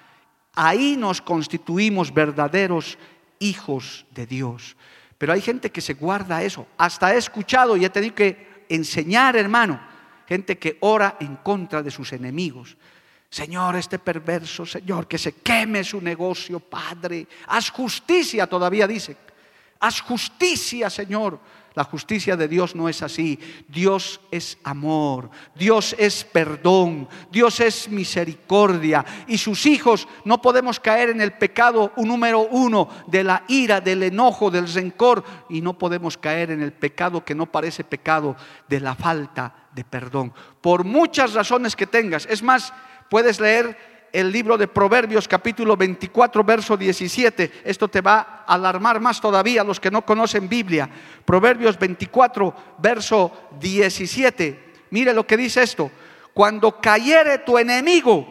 [0.54, 2.98] Ahí nos constituimos verdaderos
[3.38, 4.76] hijos de Dios.
[5.18, 6.66] Pero hay gente que se guarda eso.
[6.76, 9.80] Hasta he escuchado y he tenido que enseñar, hermano,
[10.26, 12.76] gente que ora en contra de sus enemigos.
[13.30, 17.28] Señor, este perverso, Señor, que se queme su negocio, Padre.
[17.46, 19.16] Haz justicia, todavía dice.
[19.78, 21.38] Haz justicia, Señor.
[21.74, 23.38] La justicia de Dios no es así.
[23.68, 29.04] Dios es amor, Dios es perdón, Dios es misericordia.
[29.28, 34.02] Y sus hijos no podemos caer en el pecado número uno de la ira, del
[34.02, 35.22] enojo, del rencor.
[35.48, 38.34] Y no podemos caer en el pecado que no parece pecado
[38.68, 40.34] de la falta de perdón.
[40.60, 42.26] Por muchas razones que tengas.
[42.26, 42.72] Es más,
[43.10, 43.76] puedes leer
[44.12, 47.62] el libro de Proverbios capítulo 24, verso 17.
[47.64, 50.88] Esto te va a alarmar más todavía a los que no conocen Biblia.
[51.24, 54.70] Proverbios 24, verso 17.
[54.90, 55.90] Mire lo que dice esto.
[56.32, 58.26] Cuando cayere tu enemigo,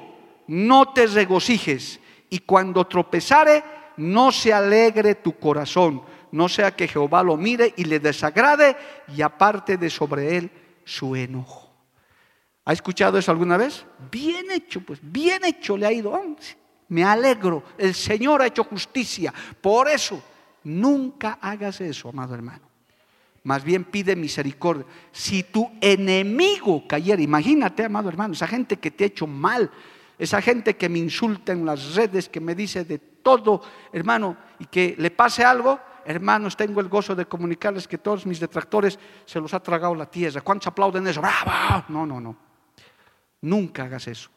[0.47, 1.99] no te regocijes.
[2.29, 3.63] Y cuando tropezare,
[3.97, 6.01] no se alegre tu corazón.
[6.31, 8.77] No sea que Jehová lo mire y le desagrade
[9.15, 10.51] y aparte de sobre él
[10.85, 11.68] su enojo.
[12.69, 13.84] ¿Ha escuchado eso alguna vez?
[14.12, 16.13] Bien hecho, pues bien hecho le ha ido.
[16.89, 19.34] Me alegro, el Señor ha hecho justicia.
[19.60, 20.21] Por eso,
[20.65, 22.62] nunca hagas eso, amado hermano.
[23.45, 24.86] Más bien pide misericordia.
[25.12, 29.71] Si tu enemigo cayera, imagínate, amado hermano, esa gente que te ha hecho mal,
[30.19, 34.65] esa gente que me insulta en las redes, que me dice de todo, hermano, y
[34.65, 39.39] que le pase algo, hermanos, tengo el gozo de comunicarles que todos mis detractores se
[39.39, 40.41] los ha tragado la tierra.
[40.41, 41.19] ¿Cuántos aplauden eso?
[41.19, 41.86] ¡Bravo!
[41.88, 42.48] No, no, no.
[43.41, 44.30] Nunca hagas eso.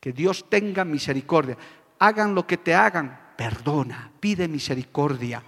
[0.00, 1.56] Que Dios tenga misericordia.
[1.98, 5.42] Hagan lo que te hagan, perdona, pide misericordia.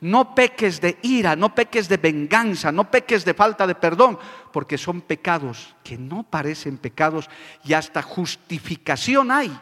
[0.00, 4.18] No peques de ira, no peques de venganza, no peques de falta de perdón,
[4.52, 7.28] porque son pecados que no parecen pecados
[7.64, 9.58] y hasta justificación hay.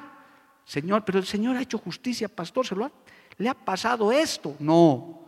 [0.64, 2.90] Señor, pero el Señor ha hecho justicia, pastor, ¿se lo
[3.36, 4.56] le ha pasado esto?
[4.58, 5.23] No,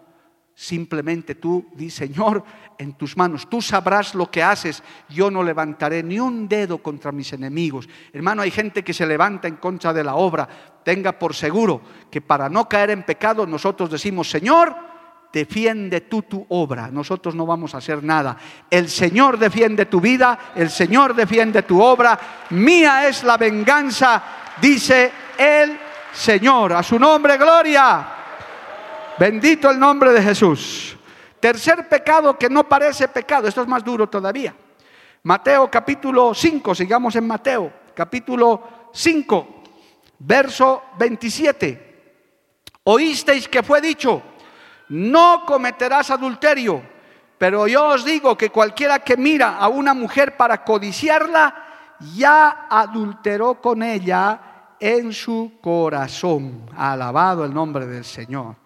[0.59, 2.43] Simplemente tú di, Señor,
[2.79, 7.13] en tus manos, tú sabrás lo que haces, yo no levantaré ni un dedo contra
[7.13, 7.87] mis enemigos.
[8.11, 10.49] Hermano, hay gente que se levanta en contra de la obra.
[10.83, 14.75] Tenga por seguro que para no caer en pecado nosotros decimos, Señor,
[15.31, 18.39] defiende tú tu obra, nosotros no vamos a hacer nada.
[18.71, 24.23] El Señor defiende tu vida, el Señor defiende tu obra, mía es la venganza,
[24.59, 25.79] dice el
[26.15, 26.73] Señor.
[26.73, 28.16] A su nombre, gloria.
[29.19, 30.97] Bendito el nombre de Jesús.
[31.41, 34.55] Tercer pecado que no parece pecado, esto es más duro todavía.
[35.23, 39.63] Mateo capítulo 5, sigamos en Mateo, capítulo 5,
[40.19, 41.87] verso 27.
[42.85, 44.23] Oísteis que fue dicho,
[44.91, 46.83] no cometerás adulterio,
[47.39, 53.61] pero yo os digo que cualquiera que mira a una mujer para codiciarla, ya adulteró
[53.61, 56.71] con ella en su corazón.
[56.77, 58.57] Alabado el nombre del Señor.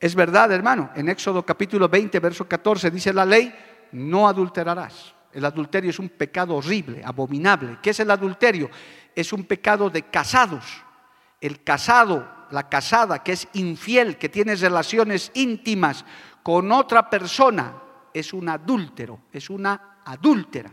[0.00, 3.52] Es verdad, hermano, en Éxodo capítulo 20, verso 14 dice la ley,
[3.92, 5.14] no adulterarás.
[5.32, 7.78] El adulterio es un pecado horrible, abominable.
[7.82, 8.70] ¿Qué es el adulterio?
[9.14, 10.64] Es un pecado de casados.
[11.40, 16.04] El casado, la casada que es infiel, que tiene relaciones íntimas
[16.42, 17.74] con otra persona,
[18.14, 20.72] es un adúltero, es una adúltera.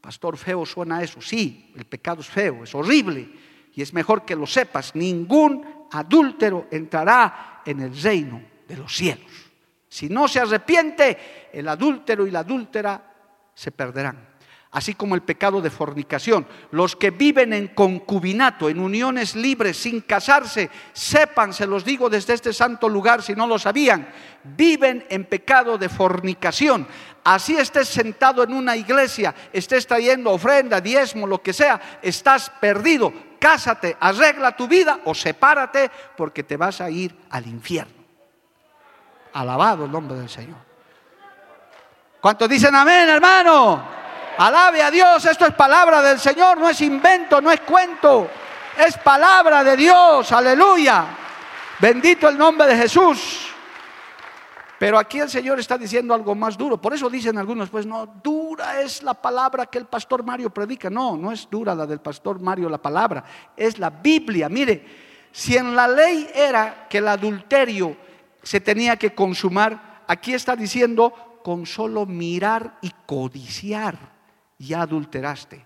[0.00, 1.20] Pastor, feo suena eso.
[1.20, 3.28] Sí, el pecado es feo, es horrible.
[3.74, 4.94] Y es mejor que lo sepas.
[4.94, 9.30] Ningún adúltero entrará en el reino de los cielos.
[9.88, 13.14] Si no se arrepiente, el adúltero y la adúltera
[13.54, 14.36] se perderán.
[14.72, 16.46] Así como el pecado de fornicación.
[16.72, 22.34] Los que viven en concubinato, en uniones libres, sin casarse, sepan, se los digo desde
[22.34, 24.06] este santo lugar si no lo sabían,
[24.44, 26.86] viven en pecado de fornicación.
[27.24, 33.12] Así estés sentado en una iglesia, estés trayendo ofrenda, diezmo, lo que sea, estás perdido
[33.38, 38.04] cásate, arregla tu vida o sepárate porque te vas a ir al infierno.
[39.32, 40.58] Alabado el nombre del Señor.
[42.20, 43.82] ¿Cuántos dicen amén, hermano?
[44.38, 48.28] Alabe a Dios, esto es palabra del Señor, no es invento, no es cuento,
[48.76, 51.06] es palabra de Dios, aleluya.
[51.78, 53.45] Bendito el nombre de Jesús.
[54.78, 56.80] Pero aquí el Señor está diciendo algo más duro.
[56.80, 60.90] Por eso dicen algunos, pues no, dura es la palabra que el pastor Mario predica.
[60.90, 63.24] No, no es dura la del pastor Mario la palabra,
[63.56, 64.48] es la Biblia.
[64.48, 64.84] Mire,
[65.32, 67.96] si en la ley era que el adulterio
[68.42, 73.96] se tenía que consumar, aquí está diciendo con solo mirar y codiciar,
[74.58, 75.64] ya adulteraste.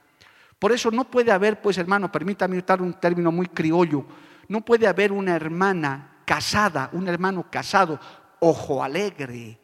[0.58, 4.04] Por eso no puede haber, pues hermano, permítame usar un término muy criollo,
[4.48, 7.98] no puede haber una hermana casada, un hermano casado
[8.40, 9.58] ojo alegre,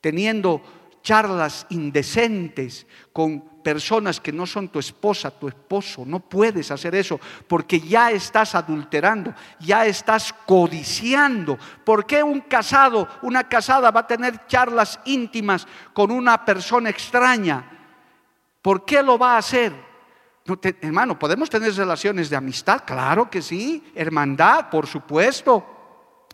[0.00, 0.62] teniendo
[1.02, 6.04] charlas indecentes con personas que no son tu esposa, tu esposo.
[6.06, 11.58] No puedes hacer eso porque ya estás adulterando, ya estás codiciando.
[11.84, 17.64] ¿Por qué un casado, una casada va a tener charlas íntimas con una persona extraña?
[18.62, 19.88] ¿Por qué lo va a hacer?
[20.80, 22.82] hermano, ¿podemos tener relaciones de amistad?
[22.86, 23.92] Claro que sí.
[23.94, 25.77] Hermandad, por supuesto.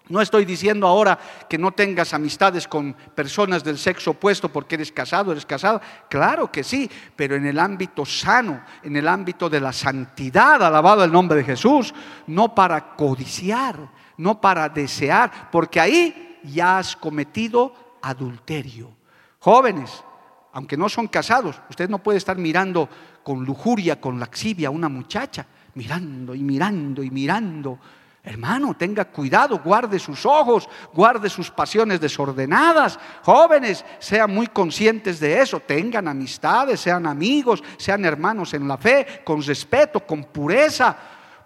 [0.08, 4.92] No estoy diciendo ahora que no tengas amistades con personas del sexo opuesto porque eres
[4.92, 5.80] casado, eres casada.
[6.10, 11.04] Claro que sí, pero en el ámbito sano, en el ámbito de la santidad, alabado
[11.04, 11.94] el nombre de Jesús,
[12.26, 13.78] no para codiciar,
[14.18, 18.90] no para desear, porque ahí ya has cometido adulterio.
[19.38, 20.04] Jóvenes,
[20.52, 22.90] aunque no son casados, usted no puede estar mirando
[23.22, 27.78] con lujuria, con laxivia a una muchacha, mirando y mirando y mirando
[28.26, 32.98] Hermano, tenga cuidado, guarde sus ojos, guarde sus pasiones desordenadas.
[33.22, 39.20] Jóvenes, sean muy conscientes de eso, tengan amistades, sean amigos, sean hermanos en la fe,
[39.24, 40.96] con respeto, con pureza.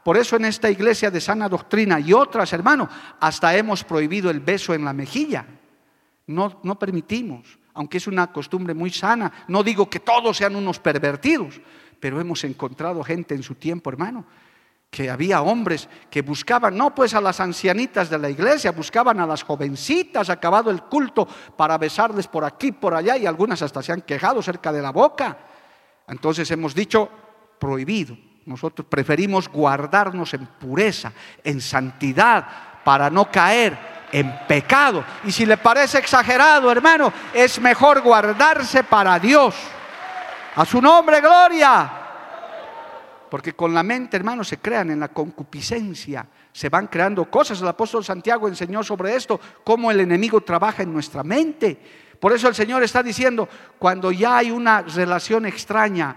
[0.05, 2.89] Por eso en esta iglesia de sana doctrina y otras, hermano,
[3.19, 5.47] hasta hemos prohibido el beso en la mejilla.
[6.29, 9.33] No, no permitimos, aunque es una costumbre muy sana.
[9.49, 11.61] No digo que todos sean unos pervertidos,
[11.99, 14.25] pero hemos encontrado gente en su tiempo, hermano,
[14.91, 19.27] que había hombres que buscaban, no pues a las ancianitas de la iglesia, buscaban a
[19.27, 23.93] las jovencitas, acabado el culto, para besarles por aquí, por allá, y algunas hasta se
[23.93, 25.37] han quejado cerca de la boca.
[26.09, 27.11] Entonces hemos dicho,
[27.59, 28.17] prohibido.
[28.47, 31.13] Nosotros preferimos guardarnos en pureza,
[31.45, 32.47] en santidad,
[32.83, 33.79] para no caer
[34.11, 35.05] en pecado.
[35.25, 39.55] Y si le parece exagerado, hermano, es mejor guardarse para Dios.
[40.57, 42.08] A su nombre, gloria.
[43.31, 47.61] Porque con la mente, hermano, se crean en la concupiscencia, se van creando cosas.
[47.61, 51.79] El apóstol Santiago enseñó sobre esto, cómo el enemigo trabaja en nuestra mente.
[52.21, 56.17] Por eso el Señor está diciendo, cuando ya hay una relación extraña,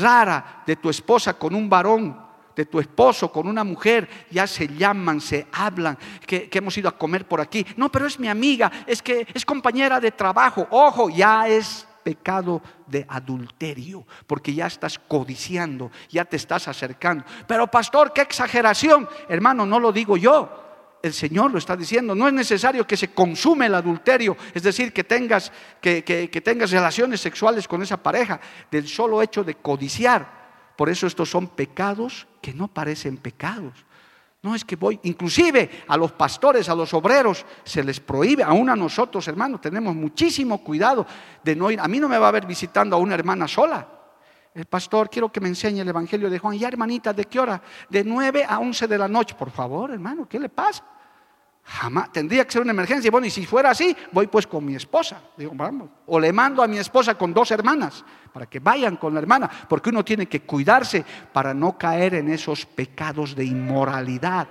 [0.00, 2.16] rara, de tu esposa con un varón,
[2.54, 6.88] de tu esposo con una mujer, ya se llaman, se hablan, que, que, hemos ido
[6.88, 7.66] a comer por aquí.
[7.76, 10.66] No, pero es mi amiga, es que es compañera de trabajo.
[10.70, 17.24] Ojo, ya es pecado de adulterio, porque ya estás codiciando, ya te estás acercando.
[17.46, 19.08] Pero pastor, qué exageración.
[19.28, 20.58] Hermano, no lo digo yo.
[21.02, 22.14] El Señor lo está diciendo.
[22.14, 26.70] No es necesario que se consume el adulterio, es decir, que tengas, que, que tengas
[26.70, 30.42] relaciones sexuales con esa pareja, del solo hecho de codiciar.
[30.76, 33.84] Por eso estos son pecados que no parecen pecados.
[34.42, 38.68] No es que voy, inclusive a los pastores, a los obreros, se les prohíbe, aún
[38.68, 41.06] a nosotros, hermanos, tenemos muchísimo cuidado
[41.44, 41.78] de no ir.
[41.78, 43.86] A mí no me va a ver visitando a una hermana sola.
[44.52, 46.58] El pastor, quiero que me enseñe el Evangelio de Juan.
[46.58, 47.62] Ya, hermanita, ¿de qué hora?
[47.88, 49.36] De 9 a 11 de la noche.
[49.36, 50.84] Por favor, hermano, ¿qué le pasa?
[51.64, 53.10] Jamás, tendría que ser una emergencia.
[53.10, 55.20] Bueno, y si fuera así, voy pues con mi esposa.
[55.36, 55.88] Digo, vamos.
[56.06, 59.48] O le mando a mi esposa con dos hermanas, para que vayan con la hermana,
[59.68, 64.48] porque uno tiene que cuidarse para no caer en esos pecados de inmoralidad.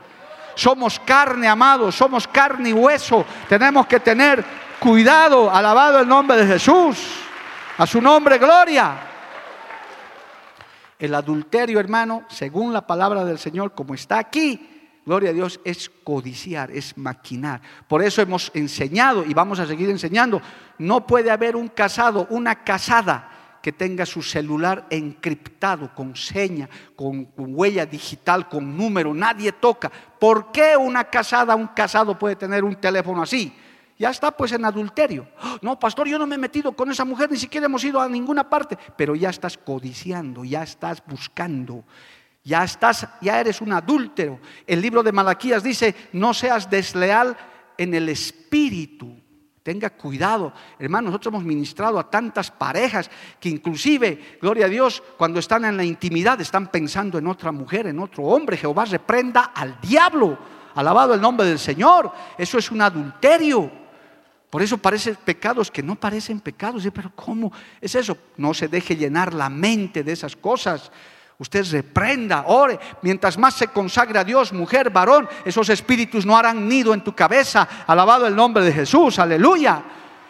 [0.56, 3.26] Somos carne, amados, somos carne y hueso.
[3.48, 4.44] Tenemos que tener
[4.80, 7.20] cuidado, alabado el nombre de Jesús.
[7.78, 8.96] A su nombre, gloria.
[10.98, 15.90] El adulterio, hermano, según la palabra del Señor, como está aquí, gloria a Dios, es
[15.90, 17.62] codiciar, es maquinar.
[17.88, 20.42] Por eso hemos enseñado y vamos a seguir enseñando,
[20.78, 23.32] no puede haber un casado, una casada
[23.62, 29.92] que tenga su celular encriptado con seña, con, huella digital, con número, nadie toca.
[30.20, 33.54] ¿Por qué una casada, un casado puede tener un teléfono así?
[34.00, 35.28] Ya está pues en adulterio.
[35.62, 38.10] No, pastor, yo no me he metido con esa mujer, ni siquiera hemos ido a
[38.10, 41.84] ninguna parte, pero ya estás codiciando, ya estás buscando.
[42.44, 44.40] Ya estás, ya eres un adúltero.
[44.66, 47.38] El libro de Malaquías dice, no seas desleal
[47.78, 49.22] en el espíritu.
[49.64, 55.40] Tenga cuidado, hermano, nosotros hemos ministrado a tantas parejas que inclusive, gloria a Dios, cuando
[55.40, 58.58] están en la intimidad están pensando en otra mujer, en otro hombre.
[58.58, 60.36] Jehová reprenda al diablo.
[60.74, 62.12] Alabado el nombre del Señor.
[62.40, 63.72] Eso es un adulterio.
[64.50, 66.88] Por eso parecen pecados que no parecen pecados.
[66.92, 68.18] Pero ¿cómo es eso?
[68.38, 70.92] No se deje llenar la mente de esas cosas.
[71.42, 72.80] Usted reprenda, ore.
[73.02, 77.16] Mientras más se consagra a Dios, mujer, varón, esos espíritus no harán nido en tu
[77.16, 77.68] cabeza.
[77.88, 79.82] Alabado el nombre de Jesús, aleluya.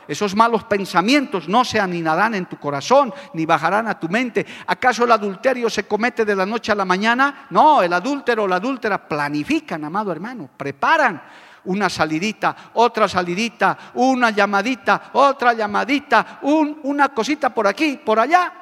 [0.07, 4.45] Esos malos pensamientos no se aninarán en tu corazón ni bajarán a tu mente.
[4.65, 7.47] ¿Acaso el adulterio se comete de la noche a la mañana?
[7.49, 11.21] No, el adúltero o la adúltera planifican, amado hermano, preparan
[11.65, 18.53] una salidita, otra salidita, una llamadita, otra llamadita, una cosita por aquí, por allá,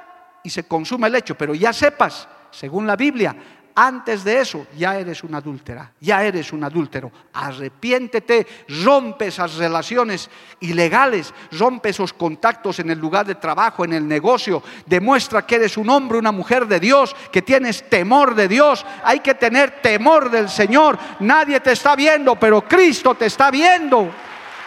[0.43, 1.35] y se consume el hecho.
[1.35, 3.35] Pero ya sepas, según la Biblia,
[3.81, 7.09] antes de eso ya eres una adúltera, ya eres un adúltero.
[7.31, 8.45] Arrepiéntete,
[8.83, 10.29] rompe esas relaciones
[10.59, 14.61] ilegales, rompe esos contactos en el lugar de trabajo, en el negocio.
[14.85, 18.85] Demuestra que eres un hombre, una mujer de Dios, que tienes temor de Dios.
[19.01, 20.99] Hay que tener temor del Señor.
[21.21, 24.11] Nadie te está viendo, pero Cristo te está viendo.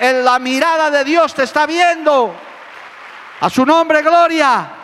[0.00, 2.34] En la mirada de Dios te está viendo.
[3.40, 4.81] A su nombre, gloria.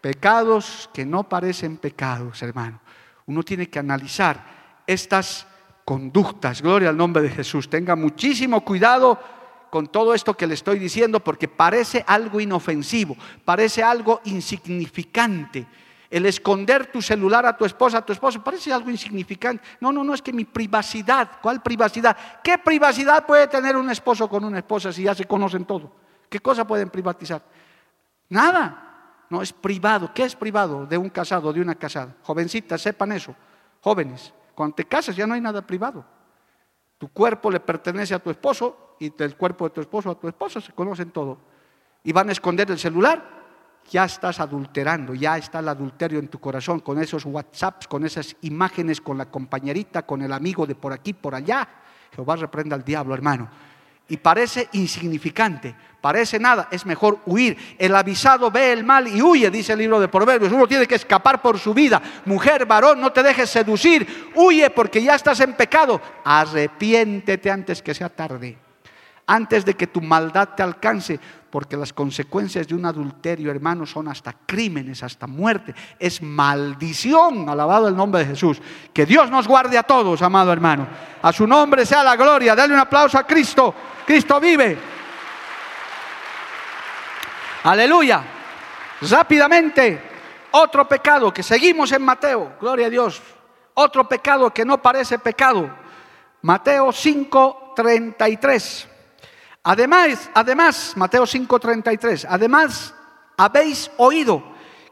[0.00, 2.80] Pecados que no parecen pecados, hermano.
[3.26, 5.46] Uno tiene que analizar estas
[5.84, 6.62] conductas.
[6.62, 7.68] Gloria al nombre de Jesús.
[7.68, 9.18] Tenga muchísimo cuidado
[9.70, 15.66] con todo esto que le estoy diciendo porque parece algo inofensivo, parece algo insignificante.
[16.10, 19.62] El esconder tu celular a tu esposa, a tu esposo, parece algo insignificante.
[19.78, 22.16] No, no, no, es que mi privacidad, ¿cuál privacidad?
[22.42, 25.92] ¿Qué privacidad puede tener un esposo con una esposa si ya se conocen todo?
[26.28, 27.42] ¿Qué cosa pueden privatizar?
[28.28, 28.89] Nada.
[29.30, 30.12] No, es privado.
[30.12, 32.16] ¿Qué es privado de un casado, de una casada?
[32.22, 33.34] Jovencitas, sepan eso.
[33.80, 36.04] Jóvenes, cuando te casas ya no hay nada privado.
[36.98, 40.28] Tu cuerpo le pertenece a tu esposo y del cuerpo de tu esposo a tu
[40.28, 41.38] esposa se conocen todo.
[42.02, 43.22] Y van a esconder el celular,
[43.88, 48.36] ya estás adulterando, ya está el adulterio en tu corazón con esos WhatsApps, con esas
[48.42, 51.66] imágenes, con la compañerita, con el amigo de por aquí, por allá.
[52.12, 53.48] Jehová reprenda al diablo, hermano
[54.10, 57.56] y parece insignificante, parece nada, es mejor huir.
[57.78, 60.52] El avisado ve el mal y huye, dice el libro de Proverbios.
[60.52, 62.02] Uno tiene que escapar por su vida.
[62.26, 66.00] Mujer, varón, no te dejes seducir, huye porque ya estás en pecado.
[66.24, 68.58] Arrepiéntete antes que sea tarde,
[69.30, 71.20] antes de que tu maldad te alcance,
[71.50, 75.72] porque las consecuencias de un adulterio, hermano, son hasta crímenes, hasta muerte.
[76.00, 78.60] Es maldición, alabado el nombre de Jesús.
[78.92, 80.88] Que Dios nos guarde a todos, amado hermano.
[81.22, 82.56] A su nombre sea la gloria.
[82.56, 83.72] Dale un aplauso a Cristo.
[84.04, 84.76] Cristo vive.
[87.62, 88.24] Aleluya.
[89.08, 90.10] Rápidamente,
[90.50, 93.22] otro pecado que seguimos en Mateo, gloria a Dios.
[93.74, 95.70] Otro pecado que no parece pecado.
[96.42, 98.89] Mateo 5:33.
[99.62, 102.94] Además, además, Mateo 5:33, además
[103.36, 104.42] habéis oído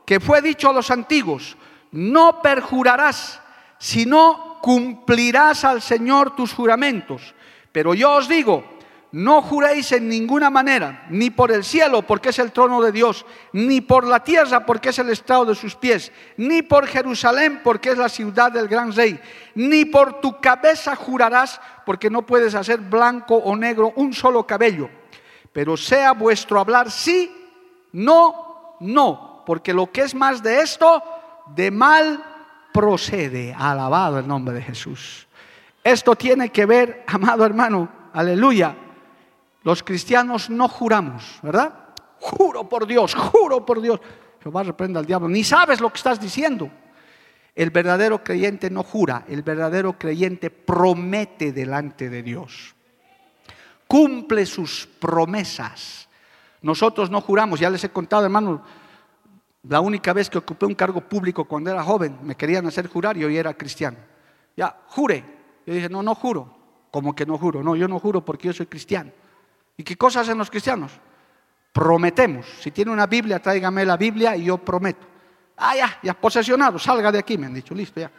[0.05, 1.57] que fue dicho a los antiguos,
[1.93, 3.41] no perjurarás,
[3.79, 7.35] sino cumplirás al Señor tus juramentos.
[7.73, 8.78] Pero yo os digo,
[9.11, 13.24] no juréis en ninguna manera, ni por el cielo, porque es el trono de Dios,
[13.52, 17.90] ni por la tierra, porque es el estado de sus pies, ni por Jerusalén, porque
[17.90, 19.18] es la ciudad del gran rey,
[19.54, 24.90] ni por tu cabeza jurarás, porque no puedes hacer blanco o negro un solo cabello.
[25.52, 27.34] Pero sea vuestro hablar sí,
[27.92, 31.02] no, no, porque lo que es más de esto,
[31.54, 32.22] de mal
[32.74, 33.54] procede.
[33.59, 35.26] Alabado el nombre de Jesús.
[35.82, 38.76] Esto tiene que ver, amado hermano, aleluya
[39.69, 41.75] los cristianos no juramos, ¿verdad?
[42.21, 44.01] Juro por Dios, juro por Dios.
[44.43, 45.29] Jehová reprenda al diablo.
[45.29, 46.71] Ni sabes lo que estás diciendo.
[47.55, 52.75] El verdadero creyente no jura, el verdadero creyente promete delante de Dios.
[53.87, 56.09] Cumple sus promesas.
[56.62, 58.62] Nosotros no juramos, ya les he contado, hermano,
[59.64, 63.19] la única vez que ocupé un cargo público cuando era joven, me querían hacer jurar
[63.19, 63.99] y yo era cristiano.
[64.57, 65.23] Ya, jure.
[65.66, 66.57] Yo dije, no, no juro.
[66.91, 67.62] Como que no juro?
[67.62, 69.12] No, yo no juro porque yo soy cristiano.
[69.79, 70.91] ¿Y qué cosas hacen los cristianos?
[71.72, 72.45] Prometemos.
[72.61, 75.07] Si tiene una Biblia, tráigame la Biblia y yo prometo.
[75.57, 78.11] Ah, ya, ya posesionado, salga de aquí, me han dicho, listo, ya.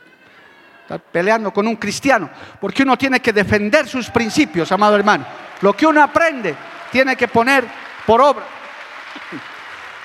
[0.81, 2.29] Está peleando con un cristiano,
[2.59, 5.25] porque uno tiene que defender sus principios, amado hermano.
[5.61, 6.55] Lo que uno aprende,
[6.91, 7.65] tiene que poner
[8.05, 8.45] por obra.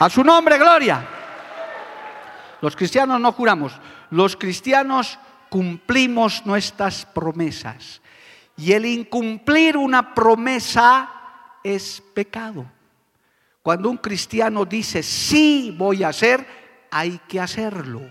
[0.00, 1.06] A su nombre, gloria.
[2.60, 3.80] Los cristianos no juramos,
[4.10, 8.02] los cristianos cumplimos nuestras promesas.
[8.56, 11.23] Y el incumplir una promesa
[11.64, 12.70] es pecado.
[13.62, 16.46] Cuando un cristiano dice, sí voy a hacer,
[16.90, 18.02] hay que hacerlo.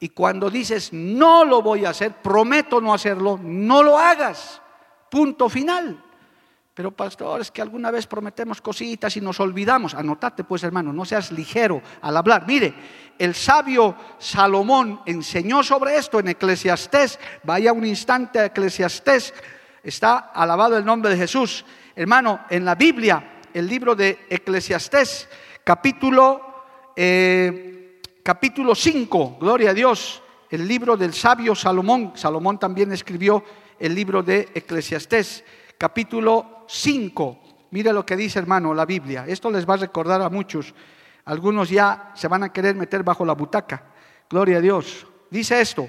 [0.00, 4.60] Y cuando dices, no lo voy a hacer, prometo no hacerlo, no lo hagas.
[5.10, 6.02] Punto final.
[6.74, 9.94] Pero pastor, es que alguna vez prometemos cositas y nos olvidamos.
[9.94, 12.46] Anotate pues hermano, no seas ligero al hablar.
[12.48, 12.74] Mire,
[13.16, 17.20] el sabio Salomón enseñó sobre esto en Eclesiastés.
[17.44, 19.32] Vaya un instante a Eclesiastés.
[19.84, 21.64] Está alabado el nombre de Jesús.
[21.96, 25.28] Hermano, en la Biblia, el libro de Eclesiastés,
[25.62, 26.64] capítulo,
[26.96, 30.20] eh, capítulo 5, gloria a Dios,
[30.50, 32.12] el libro del sabio Salomón.
[32.16, 33.44] Salomón también escribió
[33.78, 35.44] el libro de Eclesiastés,
[35.78, 37.38] capítulo 5.
[37.70, 39.24] Mire lo que dice, hermano, la Biblia.
[39.28, 40.74] Esto les va a recordar a muchos.
[41.26, 43.84] Algunos ya se van a querer meter bajo la butaca.
[44.28, 45.06] Gloria a Dios.
[45.30, 45.88] Dice esto.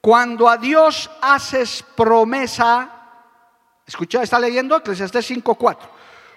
[0.00, 3.03] Cuando a Dios haces promesa,
[3.86, 5.78] escucha, está leyendo Eclesiastés 5.4.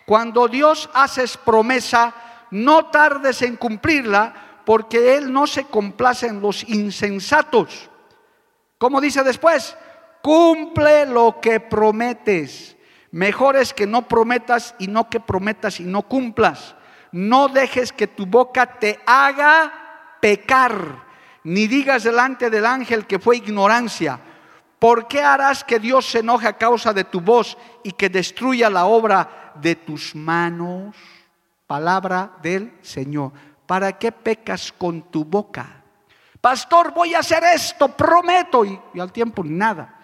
[0.05, 2.13] Cuando Dios haces promesa,
[2.51, 7.89] no tardes en cumplirla, porque Él no se complace en los insensatos.
[8.77, 9.75] ¿Cómo dice después?
[10.21, 12.75] Cumple lo que prometes.
[13.11, 16.75] Mejor es que no prometas y no que prometas y no cumplas.
[17.11, 21.07] No dejes que tu boca te haga pecar
[21.47, 24.19] ni digas delante del ángel que fue ignorancia.
[24.79, 28.69] ¿Por qué harás que Dios se enoje a causa de tu voz y que destruya
[28.69, 30.95] la obra de tus manos?
[31.65, 33.31] Palabra del Señor.
[33.65, 35.83] ¿Para qué pecas con tu boca?
[36.39, 38.63] Pastor, voy a hacer esto, prometo.
[38.63, 39.95] Y, al tiempo nada.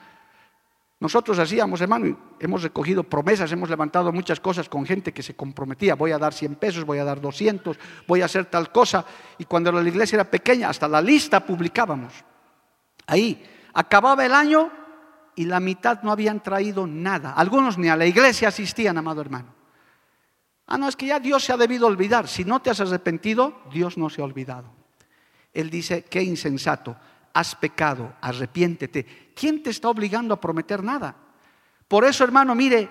[1.00, 5.96] Nosotros hacíamos, hermano, hemos recogido promesas, hemos levantado muchas cosas con gente que se comprometía.
[5.96, 9.06] Voy a dar 100 pesos, voy a dar 200, voy a hacer tal cosa.
[9.38, 12.14] Y cuando la iglesia era pequeña, hasta la lista publicábamos.
[13.06, 13.44] Ahí,
[13.74, 14.72] acababa el año
[15.36, 17.34] y la mitad no habían traído nada.
[17.34, 19.54] Algunos ni a la iglesia asistían, amado hermano.
[20.68, 22.28] Ah, no, es que ya Dios se ha debido olvidar.
[22.28, 24.72] Si no te has arrepentido, Dios no se ha olvidado.
[25.54, 26.96] Él dice, qué insensato
[27.34, 29.34] has pecado, arrepiéntete.
[29.36, 31.16] ¿Quién te está obligando a prometer nada?
[31.88, 32.90] Por eso, hermano, mire,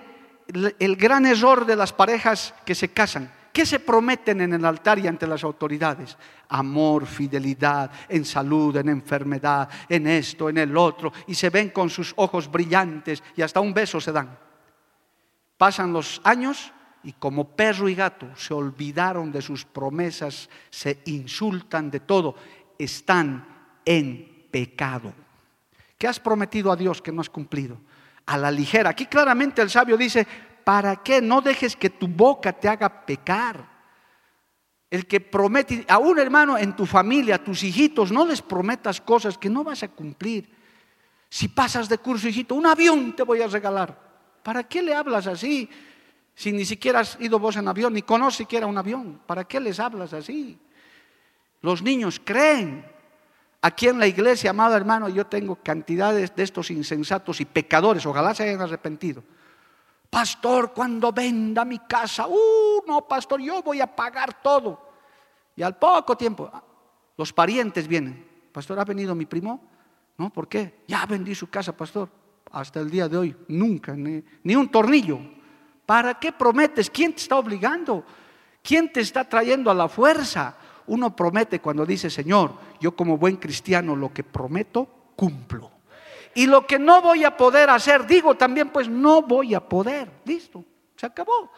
[0.79, 4.99] el gran error de las parejas que se casan, ¿qué se prometen en el altar
[4.99, 6.17] y ante las autoridades?
[6.49, 11.89] Amor, fidelidad, en salud, en enfermedad, en esto, en el otro, y se ven con
[11.89, 14.37] sus ojos brillantes y hasta un beso se dan.
[15.57, 16.73] Pasan los años
[17.03, 22.35] y como perro y gato se olvidaron de sus promesas, se insultan de todo,
[22.77, 23.45] están
[23.85, 25.13] en pecado.
[25.97, 27.77] ¿Qué has prometido a Dios que no has cumplido?
[28.25, 28.89] A la ligera.
[28.89, 30.25] Aquí claramente el sabio dice,
[30.63, 33.71] ¿para qué no dejes que tu boca te haga pecar?
[34.89, 39.01] El que promete, a un hermano en tu familia, a tus hijitos, no les prometas
[39.01, 40.49] cosas que no vas a cumplir.
[41.29, 43.97] Si pasas de curso, hijito, un avión te voy a regalar.
[44.43, 45.67] ¿Para qué le hablas así?
[46.35, 49.21] Si ni siquiera has ido vos en avión, ni conoces siquiera un avión.
[49.25, 50.59] ¿Para qué les hablas así?
[51.61, 52.93] Los niños creen
[53.65, 58.35] Aquí en la iglesia, amado hermano, yo tengo cantidades de estos insensatos y pecadores, ojalá
[58.35, 59.23] se hayan arrepentido.
[60.13, 64.79] Pastor, cuando venda mi casa, uh, no, pastor, yo voy a pagar todo.
[65.55, 66.63] Y al poco tiempo, ah,
[67.17, 68.23] los parientes vienen.
[68.51, 69.59] Pastor, ¿ha venido mi primo?
[70.19, 70.83] No, ¿por qué?
[70.87, 72.09] Ya vendí su casa, pastor.
[72.51, 75.19] Hasta el día de hoy, nunca, ni, ni un tornillo.
[75.87, 76.91] ¿Para qué prometes?
[76.91, 78.05] ¿Quién te está obligando?
[78.61, 80.55] ¿Quién te está trayendo a la fuerza?
[80.87, 85.72] uno promete cuando dice, Señor, yo como buen cristiano lo que prometo, cumplo.
[86.35, 90.09] Y lo que no voy a poder hacer, digo también, pues no voy a poder.
[90.25, 90.63] Listo,
[90.95, 91.51] se acabó.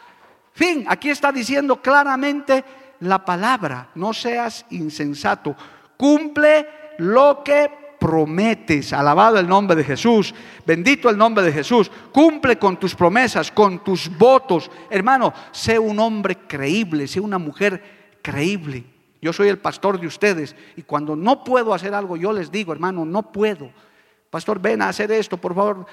[0.52, 2.64] Fin, aquí está diciendo claramente
[3.00, 5.54] la palabra, no seas insensato,
[5.96, 6.66] cumple
[6.98, 8.92] lo que prometes.
[8.92, 11.90] Alabado el nombre de Jesús, bendito el nombre de Jesús.
[12.12, 14.70] Cumple con tus promesas, con tus votos.
[14.90, 18.84] Hermano, sé un hombre creíble, sé una mujer creíble.
[19.20, 22.72] Yo soy el pastor de ustedes y cuando no puedo hacer algo, yo les digo,
[22.72, 23.70] hermano, no puedo.
[24.30, 25.86] Pastor, ven a hacer esto, por favor.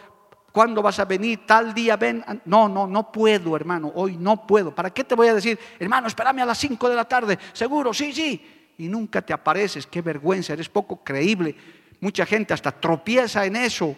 [0.52, 1.46] ¿Cuándo vas a venir?
[1.48, 2.24] Tal día ven.
[2.46, 3.92] No, no, no puedo, hermano.
[3.96, 4.74] Hoy no puedo.
[4.74, 7.40] ¿Para qué te voy a decir, hermano, espérame a las 5 de la tarde?
[7.54, 8.72] Seguro, sí, sí.
[8.78, 9.88] Y nunca te apareces.
[9.88, 11.56] Qué vergüenza, eres poco creíble.
[12.00, 13.96] Mucha gente hasta tropieza en eso.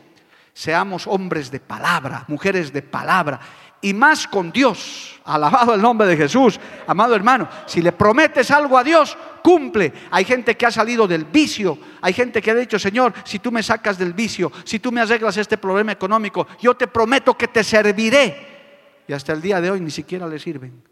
[0.54, 3.42] Seamos hombres de palabra, mujeres de palabra
[3.82, 5.20] y más con Dios.
[5.26, 6.60] Alabado el nombre de Jesús.
[6.88, 9.92] Amado hermano, si le prometes algo a Dios, cumple.
[10.12, 11.78] Hay gente que ha salido del vicio.
[12.02, 15.02] Hay gente que ha dicho, Señor, si tú me sacas del vicio, si tú me
[15.02, 19.04] arreglas este problema económico, yo te prometo que te serviré.
[19.08, 20.84] Y hasta el día de hoy ni siquiera le sirven.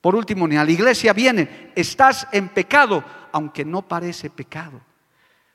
[0.00, 1.72] Por último, ni a la iglesia vienen.
[1.74, 4.80] Estás en pecado, aunque no parece pecado.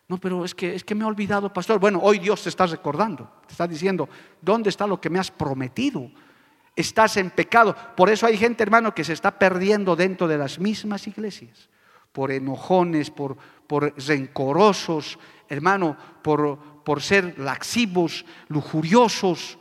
[0.07, 1.79] No, pero es que, es que me he olvidado, pastor.
[1.79, 3.29] Bueno, hoy Dios te está recordando.
[3.47, 4.07] Te está diciendo,
[4.39, 6.11] ¿dónde está lo que me has prometido?
[6.75, 7.75] Estás en pecado.
[7.95, 11.69] Por eso hay gente, hermano, que se está perdiendo dentro de las mismas iglesias,
[12.11, 15.17] por enojones, por, por rencorosos,
[15.49, 19.57] hermano, por, por ser laxivos, lujuriosos,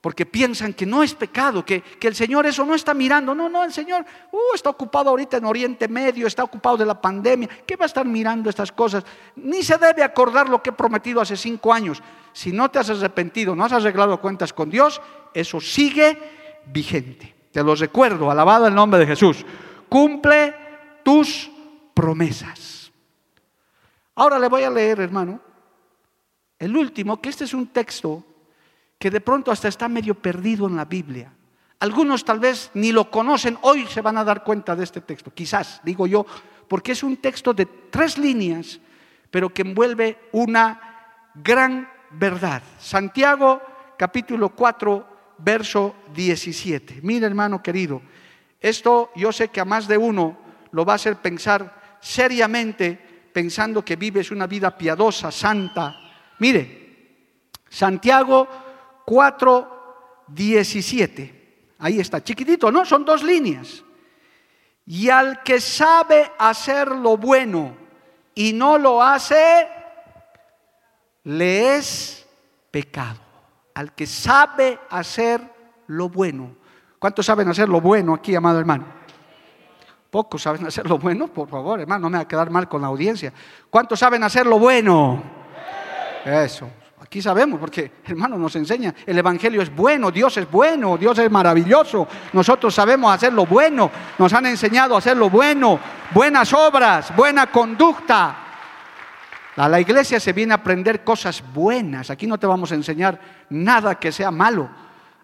[0.00, 3.34] porque piensan que no es pecado, que, que, el Señor eso no está mirando.
[3.34, 7.00] No, no, el Señor uh, está ocupado ahorita en Oriente Medio, está ocupado de la
[7.00, 7.48] pandemia.
[7.66, 9.02] ¿Qué va a estar mirando estas cosas?
[9.36, 12.02] Ni se debe acordar lo que he prometido hace cinco años.
[12.34, 15.00] Si no te has arrepentido, no has arreglado cuentas con Dios,
[15.32, 16.18] eso sigue
[16.66, 17.34] vigente.
[17.52, 19.44] te lo recuerdo, alabado el nombre de Jesús,
[19.88, 20.54] cumple
[21.04, 21.50] tus
[21.94, 22.92] promesas.
[24.16, 25.40] Ahora le voy a leer, hermano,
[26.58, 28.24] el último, que este es un texto
[28.98, 31.32] que de pronto hasta está medio perdido en la Biblia.
[31.80, 35.32] Algunos tal vez ni lo conocen, hoy se van a dar cuenta de este texto,
[35.32, 36.24] quizás, digo yo,
[36.68, 38.80] porque es un texto de tres líneas,
[39.30, 40.80] pero que envuelve una
[41.34, 42.62] gran verdad.
[42.78, 43.60] Santiago
[43.98, 47.00] capítulo 4, verso 17.
[47.02, 48.02] Mira, hermano querido,
[48.60, 50.38] esto yo sé que a más de uno
[50.70, 52.98] lo va a hacer pensar seriamente,
[53.32, 56.00] pensando que vives una vida piadosa, santa.
[56.38, 56.84] Mire,
[57.68, 58.48] Santiago
[59.04, 61.44] 4, 17.
[61.78, 62.84] Ahí está, chiquitito, ¿no?
[62.84, 63.82] Son dos líneas.
[64.86, 67.76] Y al que sabe hacer lo bueno
[68.34, 69.68] y no lo hace,
[71.24, 72.26] le es
[72.70, 73.23] pecado.
[73.74, 75.40] Al que sabe hacer
[75.88, 76.54] lo bueno.
[76.98, 78.86] ¿Cuántos saben hacer lo bueno aquí, amado hermano?
[80.10, 82.80] Pocos saben hacer lo bueno, por favor, hermano, no me va a quedar mal con
[82.80, 83.32] la audiencia.
[83.68, 85.22] ¿Cuántos saben hacer lo bueno?
[86.24, 86.70] Eso.
[87.00, 91.30] Aquí sabemos, porque hermano nos enseña, el Evangelio es bueno, Dios es bueno, Dios es
[91.30, 92.08] maravilloso.
[92.32, 95.78] Nosotros sabemos hacer lo bueno, nos han enseñado a hacer lo bueno,
[96.12, 98.43] buenas obras, buena conducta.
[99.56, 102.10] A la iglesia se viene a aprender cosas buenas.
[102.10, 104.68] Aquí no te vamos a enseñar nada que sea malo.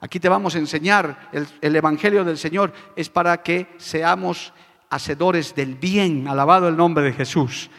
[0.01, 2.73] Aquí te vamos a enseñar el, el Evangelio del Señor.
[2.95, 4.53] Es para que seamos
[4.89, 6.29] hacedores del bien.
[6.29, 7.71] Alabado el nombre de Jesús.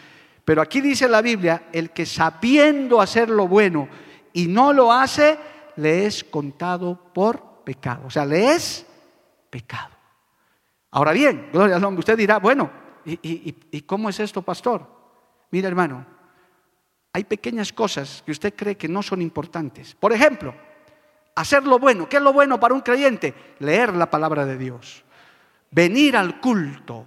[0.44, 3.88] Pero aquí dice la Biblia, el que sabiendo hacer lo bueno
[4.34, 5.38] y no lo hace,
[5.78, 8.08] le es contado por pecado.
[8.08, 8.86] O sea, le es
[9.50, 9.92] pecado.
[10.92, 12.70] Ahora bien, gloria al nombre, usted dirá, bueno,
[13.06, 14.86] ¿y, y cómo es esto, pastor?
[15.52, 16.06] Mira, hermano,
[17.14, 19.96] hay pequeñas cosas que usted cree que no son importantes.
[19.96, 20.56] Por ejemplo,
[21.36, 22.08] hacer lo bueno.
[22.08, 23.34] ¿Qué es lo bueno para un creyente?
[23.60, 25.04] Leer la palabra de Dios.
[25.72, 27.06] Venir al culto.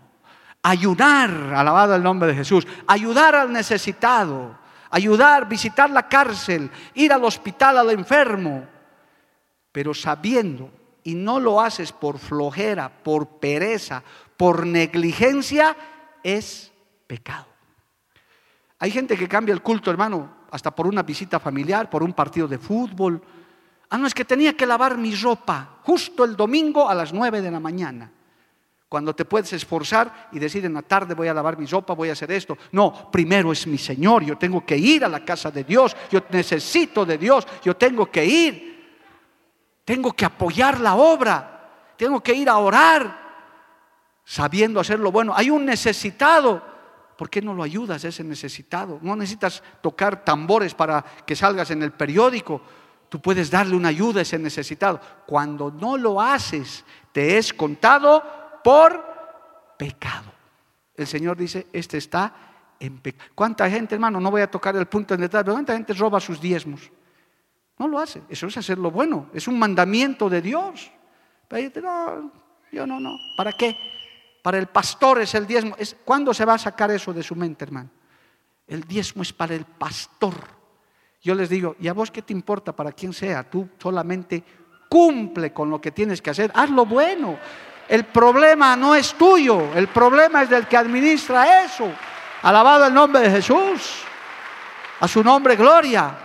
[0.62, 2.66] Ayudar, alabado el nombre de Jesús.
[2.86, 4.58] Ayudar al necesitado.
[4.90, 6.70] Ayudar, visitar la cárcel.
[6.94, 8.66] Ir al hospital al enfermo.
[9.72, 10.70] Pero sabiendo,
[11.02, 14.02] y no lo haces por flojera, por pereza,
[14.36, 15.76] por negligencia,
[16.22, 16.72] es
[17.06, 17.53] pecado.
[18.78, 22.46] Hay gente que cambia el culto, hermano, hasta por una visita familiar, por un partido
[22.46, 23.20] de fútbol.
[23.90, 27.40] Ah, no, es que tenía que lavar mi ropa justo el domingo a las nueve
[27.40, 28.10] de la mañana.
[28.88, 32.10] Cuando te puedes esforzar y decir en la tarde voy a lavar mi ropa, voy
[32.10, 32.56] a hacer esto.
[32.72, 36.20] No, primero es mi Señor, yo tengo que ir a la casa de Dios, yo
[36.30, 38.74] necesito de Dios, yo tengo que ir.
[39.84, 43.18] Tengo que apoyar la obra, tengo que ir a orar,
[44.24, 45.34] sabiendo hacer lo bueno.
[45.36, 46.73] Hay un necesitado
[47.16, 48.98] ¿Por qué no lo ayudas a ese necesitado?
[49.02, 52.60] No necesitas tocar tambores para que salgas en el periódico.
[53.08, 55.00] Tú puedes darle una ayuda a ese necesitado.
[55.26, 58.22] Cuando no lo haces, te es contado
[58.64, 60.32] por pecado.
[60.96, 62.34] El Señor dice, este está
[62.80, 63.30] en pecado.
[63.34, 64.18] ¿Cuánta gente, hermano?
[64.18, 66.90] No voy a tocar el punto en detalle, pero ¿cuánta gente roba sus diezmos?
[67.78, 68.22] No lo hace.
[68.28, 69.28] Eso es hacer lo bueno.
[69.32, 70.90] Es un mandamiento de Dios.
[71.48, 72.32] Pero no,
[72.72, 73.16] yo no, no.
[73.36, 73.93] ¿Para qué?
[74.44, 75.74] Para el pastor es el diezmo.
[76.04, 77.88] ¿Cuándo se va a sacar eso de su mente, hermano?
[78.68, 80.34] El diezmo es para el pastor.
[81.22, 83.48] Yo les digo, ¿y a vos qué te importa para quién sea?
[83.48, 84.44] Tú solamente
[84.90, 86.52] cumple con lo que tienes que hacer.
[86.54, 87.38] Haz lo bueno.
[87.88, 91.90] El problema no es tuyo, el problema es del que administra eso.
[92.42, 94.02] Alabado el nombre de Jesús.
[95.00, 96.18] A su nombre, gloria.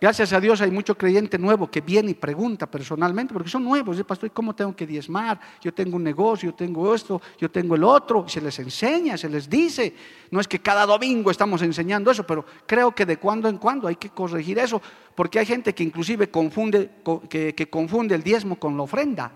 [0.00, 3.96] Gracias a Dios hay mucho creyente nuevo que viene y pregunta personalmente, porque son nuevos.
[3.96, 5.38] Dice, pastor, ¿cómo tengo que diezmar?
[5.60, 8.26] Yo tengo un negocio, yo tengo esto, yo tengo el otro.
[8.26, 9.94] Se les enseña, se les dice.
[10.30, 13.88] No es que cada domingo estamos enseñando eso, pero creo que de cuando en cuando
[13.88, 14.80] hay que corregir eso,
[15.14, 16.90] porque hay gente que inclusive confunde,
[17.28, 19.30] que, que confunde el diezmo con la ofrenda.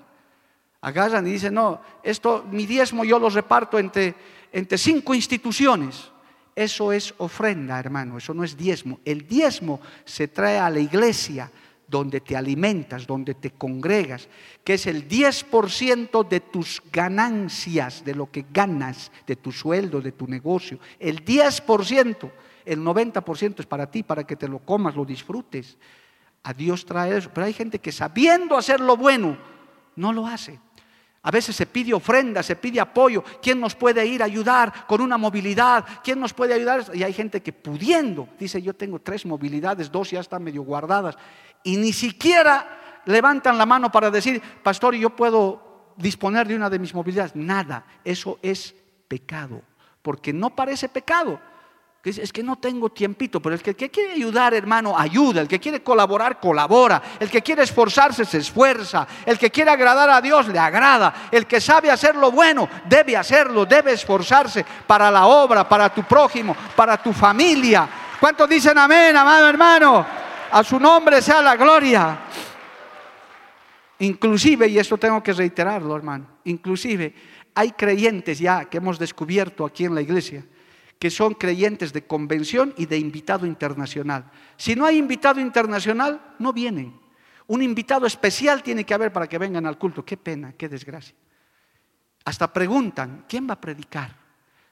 [0.81, 4.15] Agarran y dicen, no, esto, mi diezmo yo lo reparto entre,
[4.51, 6.14] entre cinco instituciones.
[6.55, 9.01] Eso es ofrenda, hermano, eso no es diezmo.
[9.05, 11.51] El diezmo se trae a la iglesia
[11.87, 14.29] donde te alimentas, donde te congregas,
[14.63, 20.13] que es el 10% de tus ganancias, de lo que ganas, de tu sueldo, de
[20.13, 20.79] tu negocio.
[20.99, 22.31] El 10%,
[22.65, 25.77] el 90% es para ti, para que te lo comas, lo disfrutes.
[26.45, 27.31] A Dios trae eso.
[27.33, 29.37] Pero hay gente que sabiendo hacer lo bueno,
[29.97, 30.59] no lo hace.
[31.25, 33.25] A veces se pide ofrenda, se pide apoyo.
[33.43, 35.83] ¿Quién nos puede ir a ayudar con una movilidad?
[36.03, 36.85] ¿Quién nos puede ayudar?
[36.93, 41.17] Y hay gente que pudiendo, dice yo tengo tres movilidades, dos ya están medio guardadas.
[41.63, 46.79] Y ni siquiera levantan la mano para decir, pastor, yo puedo disponer de una de
[46.79, 47.35] mis movilidades.
[47.35, 48.75] Nada, eso es
[49.09, 49.63] pecado.
[50.03, 51.41] Porque no parece pecado,
[52.05, 55.41] es que no tengo tiempito, pero el que, quiere ayudar, hermano, ayuda.
[55.41, 57.03] El que quiere colaborar, colabora.
[57.19, 59.07] El que quiere esforzarse, se esfuerza.
[59.25, 61.29] El que quiere agradar a Dios, le agrada.
[61.31, 66.03] El que sabe hacer lo bueno, debe hacerlo, debe esforzarse para la obra, para tu
[66.03, 67.89] prójimo, para tu familia.
[68.21, 70.07] ¿Cuántos dicen amén, amado hermano?
[70.51, 72.19] A su nombre sea la gloria.
[74.01, 77.15] Inclusive, y esto tengo que reiterarlo, hermano, inclusive
[77.55, 80.45] hay creyentes ya que hemos descubierto aquí en la iglesia
[80.99, 84.31] que son creyentes de convención y de invitado internacional.
[84.57, 86.99] Si no hay invitado internacional, no vienen.
[87.47, 90.05] Un invitado especial tiene que haber para que vengan al culto.
[90.05, 91.15] Qué pena, qué desgracia.
[92.25, 94.17] Hasta preguntan, ¿quién va a predicar?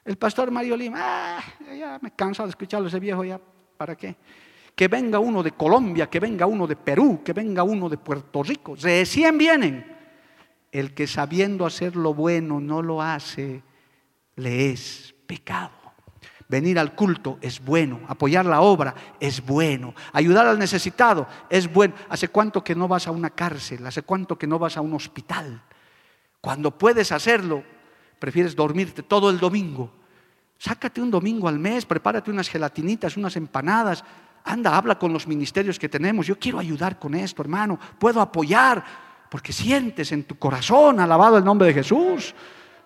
[0.04, 1.44] El pastor Mario Lima, ah,
[1.76, 3.38] ya me canso de escucharlo ese viejo ya,
[3.76, 4.16] ¿para qué?
[4.74, 8.42] Que venga uno de Colombia, que venga uno de Perú, que venga uno de Puerto
[8.42, 8.74] Rico.
[8.74, 9.96] Recién vienen.
[10.72, 13.62] El que sabiendo hacer lo bueno no lo hace,
[14.36, 15.81] le es pecado.
[16.52, 21.94] Venir al culto es bueno, apoyar la obra es bueno, ayudar al necesitado es bueno.
[22.10, 23.86] ¿Hace cuánto que no vas a una cárcel?
[23.86, 25.62] ¿Hace cuánto que no vas a un hospital?
[26.42, 27.64] Cuando puedes hacerlo,
[28.18, 29.90] prefieres dormirte todo el domingo.
[30.58, 34.04] Sácate un domingo al mes, prepárate unas gelatinitas, unas empanadas.
[34.44, 36.26] Anda, habla con los ministerios que tenemos.
[36.26, 37.78] Yo quiero ayudar con esto, hermano.
[37.98, 38.84] Puedo apoyar
[39.30, 42.34] porque sientes en tu corazón, alabado el nombre de Jesús.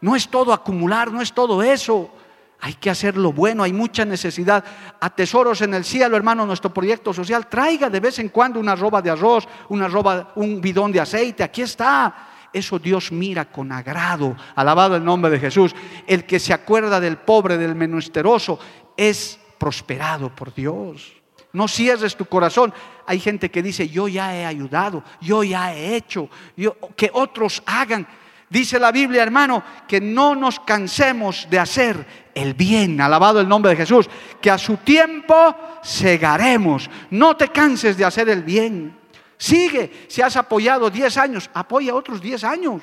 [0.00, 2.12] No es todo acumular, no es todo eso.
[2.60, 4.64] Hay que hacer lo bueno, hay mucha necesidad.
[5.00, 8.74] A tesoros en el cielo, hermano, nuestro proyecto social, traiga de vez en cuando una
[8.74, 12.28] roba de arroz, una roba, un bidón de aceite, aquí está.
[12.52, 14.34] Eso Dios mira con agrado.
[14.54, 15.74] Alabado el nombre de Jesús.
[16.06, 18.58] El que se acuerda del pobre, del menesteroso,
[18.96, 21.12] es prosperado por Dios.
[21.52, 22.72] No cierres tu corazón.
[23.06, 27.62] Hay gente que dice, yo ya he ayudado, yo ya he hecho, yo, que otros
[27.66, 28.06] hagan.
[28.48, 33.72] Dice la Biblia, hermano, que no nos cansemos de hacer el bien, alabado el nombre
[33.72, 34.08] de Jesús,
[34.40, 36.88] que a su tiempo segaremos.
[37.10, 38.96] No te canses de hacer el bien.
[39.36, 42.82] Sigue, si has apoyado 10 años, apoya otros 10 años.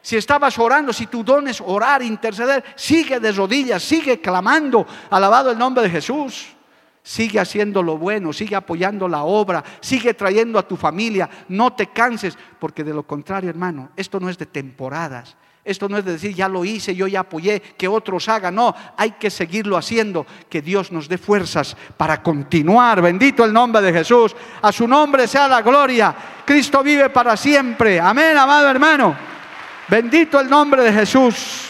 [0.00, 5.50] Si estabas orando, si tu don es orar, interceder, sigue de rodillas, sigue clamando, alabado
[5.50, 6.53] el nombre de Jesús.
[7.06, 11.88] Sigue haciendo lo bueno, sigue apoyando la obra, sigue trayendo a tu familia, no te
[11.88, 15.36] canses, porque de lo contrario, hermano, esto no es de temporadas.
[15.66, 18.54] Esto no es de decir, ya lo hice, yo ya apoyé, que otros hagan.
[18.54, 23.02] No, hay que seguirlo haciendo, que Dios nos dé fuerzas para continuar.
[23.02, 24.34] Bendito el nombre de Jesús.
[24.62, 26.14] A su nombre sea la gloria.
[26.44, 28.00] Cristo vive para siempre.
[28.00, 29.14] Amén, amado hermano.
[29.88, 31.68] Bendito el nombre de Jesús.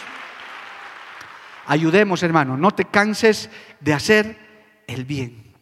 [1.67, 2.57] Ayudemos, hermano.
[2.57, 4.44] No te canses de hacer
[4.87, 5.55] el bien.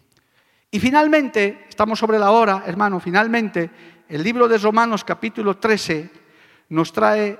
[0.70, 3.70] Y finalmente, estamos sobre la hora, hermano, finalmente,
[4.08, 6.10] el libro de Romanos capítulo 13
[6.70, 7.38] nos trae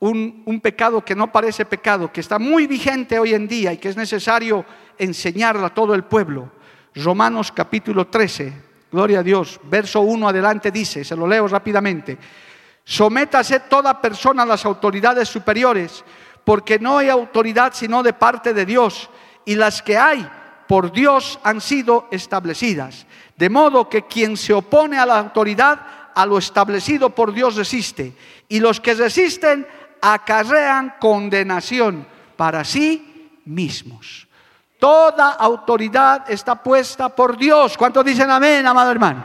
[0.00, 3.78] un, un, pecado que no parece pecado, que está muy vigente hoy en día y
[3.78, 4.64] que es necesario
[4.98, 6.52] enseñarlo a todo el pueblo.
[6.96, 8.52] Romanos capítulo 13,
[8.90, 12.18] gloria a Dios, verso 1 adelante dice, se lo leo rápidamente,
[12.84, 16.04] sométase toda persona a las autoridades superiores,
[16.44, 19.10] porque no hay autoridad sino de parte de Dios,
[19.44, 20.26] y las que hay
[20.66, 23.06] por Dios han sido establecidas.
[23.36, 25.80] De modo que quien se opone a la autoridad,
[26.14, 28.14] a lo establecido por Dios resiste.
[28.48, 29.66] Y los que resisten
[30.00, 32.06] acarrean condenación
[32.36, 34.26] para sí mismos.
[34.78, 37.76] Toda autoridad está puesta por Dios.
[37.76, 39.24] ¿Cuántos dicen amén, amado hermano?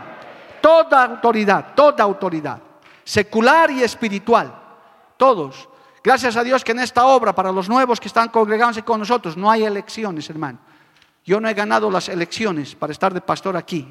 [0.61, 2.61] Toda autoridad, toda autoridad,
[3.03, 4.53] secular y espiritual,
[5.17, 5.67] todos.
[6.03, 9.35] Gracias a Dios que en esta obra, para los nuevos que están congregándose con nosotros,
[9.37, 10.59] no hay elecciones, hermano.
[11.32, 13.88] Yo no he ganado las elecciones para estar de pastor aquí.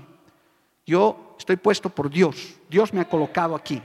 [0.84, 2.56] Yo estoy puesto por Dios.
[2.68, 3.80] Dios me ha colocado aquí.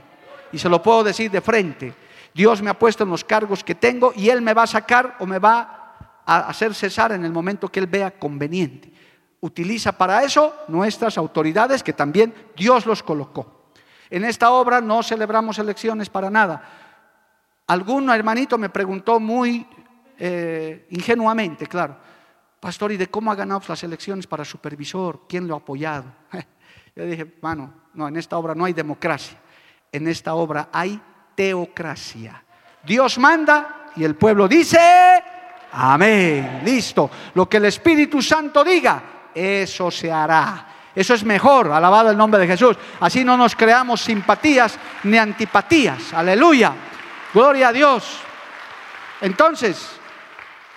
[0.52, 1.94] Y se lo puedo decir de frente.
[2.34, 5.16] Dios me ha puesto en los cargos que tengo y Él me va a sacar
[5.20, 8.92] o me va a hacer cesar en el momento que Él vea conveniente.
[9.40, 13.70] Utiliza para eso nuestras autoridades que también Dios los colocó.
[14.10, 16.62] En esta obra no celebramos elecciones para nada.
[17.68, 19.66] Algún hermanito me preguntó muy
[20.18, 21.96] eh, ingenuamente, claro,
[22.60, 25.22] Pastor, ¿y de cómo ha ganado las elecciones para supervisor?
[25.28, 26.06] ¿Quién lo ha apoyado?
[26.96, 29.38] Yo dije, hermano, no, en esta obra no hay democracia.
[29.92, 31.00] En esta obra hay
[31.34, 32.42] teocracia.
[32.82, 34.78] Dios manda y el pueblo dice,
[35.72, 37.10] amén, listo.
[37.34, 39.02] Lo que el Espíritu Santo diga,
[39.34, 40.66] eso se hará.
[40.94, 42.76] Eso es mejor, alabado el nombre de Jesús.
[43.00, 46.14] Así no nos creamos simpatías ni antipatías.
[46.14, 46.72] Aleluya.
[47.34, 48.18] Gloria a Dios.
[49.20, 50.00] Entonces,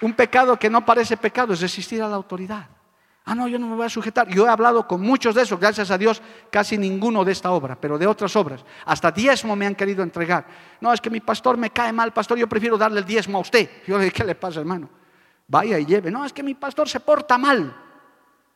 [0.02, 2.68] un pecado que no parece pecado es resistir a la autoridad.
[3.26, 4.28] Ah, no, yo no me voy a sujetar.
[4.28, 7.80] Yo he hablado con muchos de esos, gracias a Dios, casi ninguno de esta obra,
[7.80, 8.66] pero de otras obras.
[8.86, 10.48] Hasta diezmo me han querido entregar.
[10.82, 13.42] No, es que mi pastor me cae mal, pastor, yo prefiero darle el diezmo a
[13.42, 13.70] usted.
[13.86, 14.90] Yo le dije, ¿qué le pasa, hermano?
[15.48, 16.10] Vaya y lleve.
[16.10, 17.76] No, es que mi pastor se porta mal.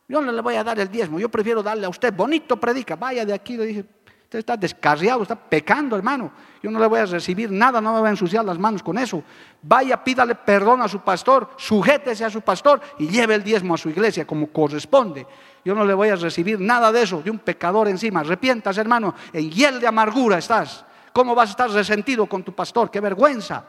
[0.08, 2.12] Yo no le voy a dar el diezmo, yo prefiero darle a usted.
[2.12, 3.84] Bonito predica, vaya de aquí, le dije,
[4.24, 6.32] usted está descarriado, está pecando, hermano.
[6.62, 8.98] Yo no le voy a recibir nada, no me voy a ensuciar las manos con
[8.98, 9.22] eso.
[9.62, 13.78] Vaya, pídale perdón a su pastor, sujétese a su pastor y lleve el diezmo a
[13.78, 15.26] su iglesia como corresponde.
[15.64, 18.20] Yo no le voy a recibir nada de eso, de un pecador encima.
[18.20, 20.84] Arrepientas, hermano, en hiel de amargura estás.
[21.12, 22.90] ¿Cómo vas a estar resentido con tu pastor?
[22.90, 23.64] ¡Qué vergüenza!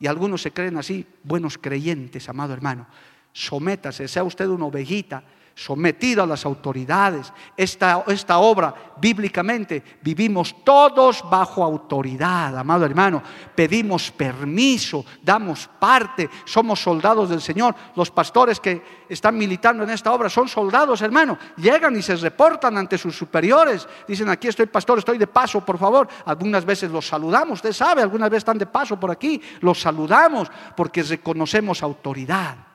[0.00, 2.86] Y algunos se creen así, buenos creyentes, amado hermano.
[3.32, 5.22] Sométase, sea usted una ovejita
[5.60, 7.30] sometido a las autoridades.
[7.54, 13.22] Esta, esta obra, bíblicamente, vivimos todos bajo autoridad, amado hermano.
[13.54, 17.74] Pedimos permiso, damos parte, somos soldados del Señor.
[17.94, 21.36] Los pastores que están militando en esta obra son soldados, hermano.
[21.58, 23.86] Llegan y se reportan ante sus superiores.
[24.08, 26.08] Dicen, aquí estoy pastor, estoy de paso, por favor.
[26.24, 29.42] Algunas veces los saludamos, usted sabe, algunas veces están de paso por aquí.
[29.60, 32.69] Los saludamos porque reconocemos autoridad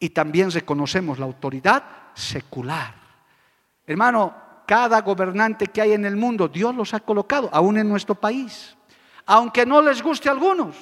[0.00, 1.84] y también reconocemos la autoridad
[2.14, 2.94] secular.
[3.86, 4.34] Hermano,
[4.66, 8.76] cada gobernante que hay en el mundo, Dios los ha colocado, aún en nuestro país.
[9.26, 10.74] Aunque no les guste a algunos,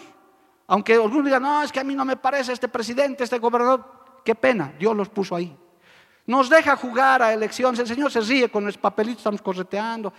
[0.68, 4.20] aunque algunos digan, no, es que a mí no me parece este presidente, este gobernador,
[4.24, 5.54] qué pena, Dios los puso ahí.
[6.26, 10.12] Nos deja jugar a elecciones, el Señor se ríe con los papelitos, estamos correteando.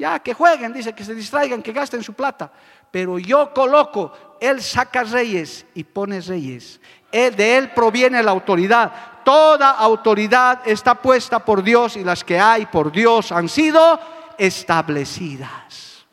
[0.00, 2.50] Ya, que jueguen, dice, que se distraigan, que gasten su plata.
[2.90, 6.80] Pero yo coloco, Él saca reyes y pone reyes.
[7.12, 8.90] de Él proviene la autoridad.
[9.22, 14.00] Toda autoridad está puesta por Dios y las que hay por Dios han sido
[14.38, 16.06] establecidas.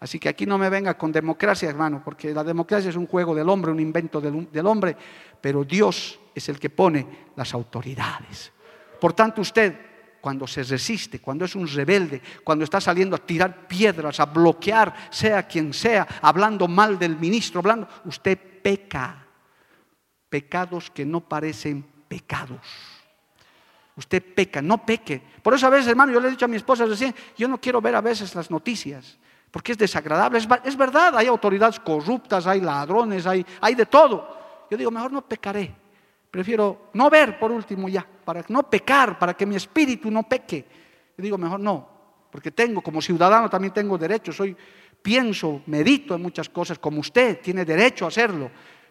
[0.00, 3.32] Así que aquí no me venga con democracia, hermano, porque la democracia es un juego
[3.32, 4.96] del hombre, un invento del, del hombre,
[5.40, 7.06] pero Dios es el que pone
[7.36, 8.50] las autoridades.
[8.98, 9.89] Por tanto, usted
[10.20, 14.94] cuando se resiste, cuando es un rebelde, cuando está saliendo a tirar piedras, a bloquear,
[15.10, 19.26] sea quien sea, hablando mal del ministro, hablando, usted peca.
[20.28, 22.60] Pecados que no parecen pecados.
[23.96, 25.20] Usted peca, no peque.
[25.42, 27.60] Por eso a veces, hermano, yo le he dicho a mi esposa recién, yo no
[27.60, 29.18] quiero ver a veces las noticias,
[29.50, 30.38] porque es desagradable.
[30.64, 34.38] Es, verdad, hay autoridades corruptas, hay ladrones, hay, hay de todo.
[34.70, 35.74] Yo digo, mejor no pecaré.
[36.30, 40.64] Prefiero no ver por último ya, para no pecar, para que mi espíritu no peque.
[41.18, 41.84] Yo digo, mejor no,
[42.30, 44.56] porque tengo, como ciudadano también tengo derecho, soy,
[45.02, 48.48] pienso, medito en muchas cosas, como usted tiene derecho a hacerlo,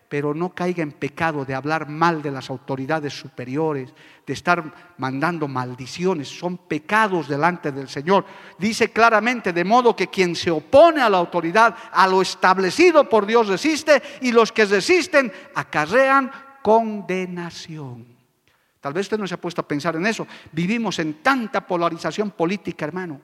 [0.09, 3.93] pero no caiga en pecado de hablar mal de las autoridades superiores,
[4.27, 6.27] de estar mandando maldiciones.
[6.27, 8.25] Son pecados delante del Señor.
[8.57, 13.25] Dice claramente, de modo que quien se opone a la autoridad, a lo establecido por
[13.25, 16.29] Dios resiste, y los que resisten acarrean
[16.61, 18.18] condenación.
[18.82, 20.25] Tal vez usted no se ha puesto a pensar en eso.
[20.51, 23.21] Vivimos en tanta polarización política, hermano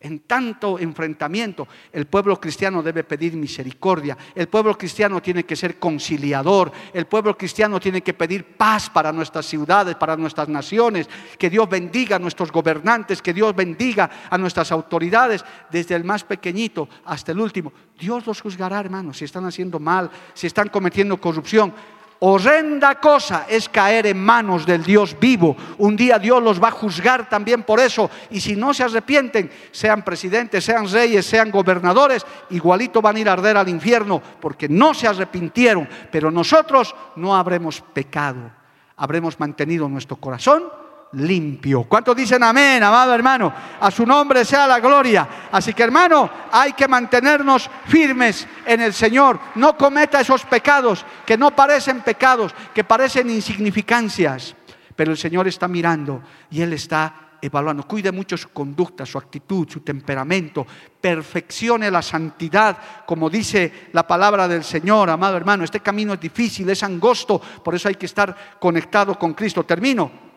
[0.00, 5.78] en tanto enfrentamiento, el pueblo cristiano debe pedir misericordia, el pueblo cristiano tiene que ser
[5.78, 11.50] conciliador, el pueblo cristiano tiene que pedir paz para nuestras ciudades, para nuestras naciones, que
[11.50, 16.88] Dios bendiga a nuestros gobernantes, que Dios bendiga a nuestras autoridades, desde el más pequeñito
[17.04, 17.72] hasta el último.
[17.98, 21.74] Dios los juzgará, hermanos, si están haciendo mal, si están cometiendo corrupción.
[22.20, 25.56] Horrenda cosa es caer en manos del Dios vivo.
[25.78, 28.10] Un día Dios los va a juzgar también por eso.
[28.30, 33.28] Y si no se arrepienten, sean presidentes, sean reyes, sean gobernadores, igualito van a ir
[33.28, 35.88] a arder al infierno porque no se arrepintieron.
[36.10, 38.50] Pero nosotros no habremos pecado.
[38.96, 40.64] Habremos mantenido nuestro corazón
[41.12, 41.84] limpio.
[41.84, 43.52] ¿Cuántos dicen amén, amado hermano?
[43.80, 45.28] A su nombre sea la gloria.
[45.50, 49.38] Así que hermano, hay que mantenernos firmes en el Señor.
[49.54, 54.54] No cometa esos pecados que no parecen pecados, que parecen insignificancias.
[54.94, 57.86] Pero el Señor está mirando y Él está evaluando.
[57.86, 60.66] Cuide mucho su conducta, su actitud, su temperamento.
[61.00, 65.64] Perfeccione la santidad, como dice la palabra del Señor, amado hermano.
[65.64, 69.64] Este camino es difícil, es angosto, por eso hay que estar conectado con Cristo.
[69.64, 70.27] Termino.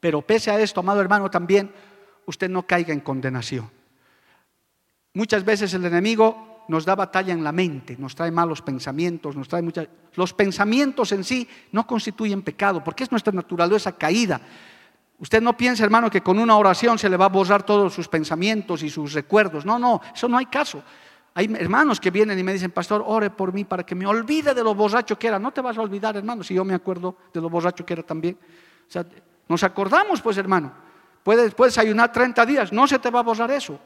[0.00, 1.70] Pero pese a esto, amado hermano, también
[2.26, 3.70] usted no caiga en condenación.
[5.14, 9.48] Muchas veces el enemigo nos da batalla en la mente, nos trae malos pensamientos, nos
[9.48, 9.88] trae muchas...
[10.14, 14.40] Los pensamientos en sí no constituyen pecado, porque es nuestra naturaleza caída.
[15.18, 18.08] Usted no piensa, hermano, que con una oración se le va a borrar todos sus
[18.08, 19.64] pensamientos y sus recuerdos.
[19.64, 20.82] No, no, eso no hay caso.
[21.34, 24.54] Hay hermanos que vienen y me dicen, pastor, ore por mí para que me olvide
[24.54, 25.38] de lo borracho que era.
[25.38, 28.02] No te vas a olvidar, hermano, si yo me acuerdo de lo borracho que era
[28.02, 28.38] también.
[28.88, 29.04] O sea,
[29.48, 30.72] nos acordamos, pues hermano.
[31.22, 33.78] Puedes, puedes ayunar 30 días, no se te va a borrar eso.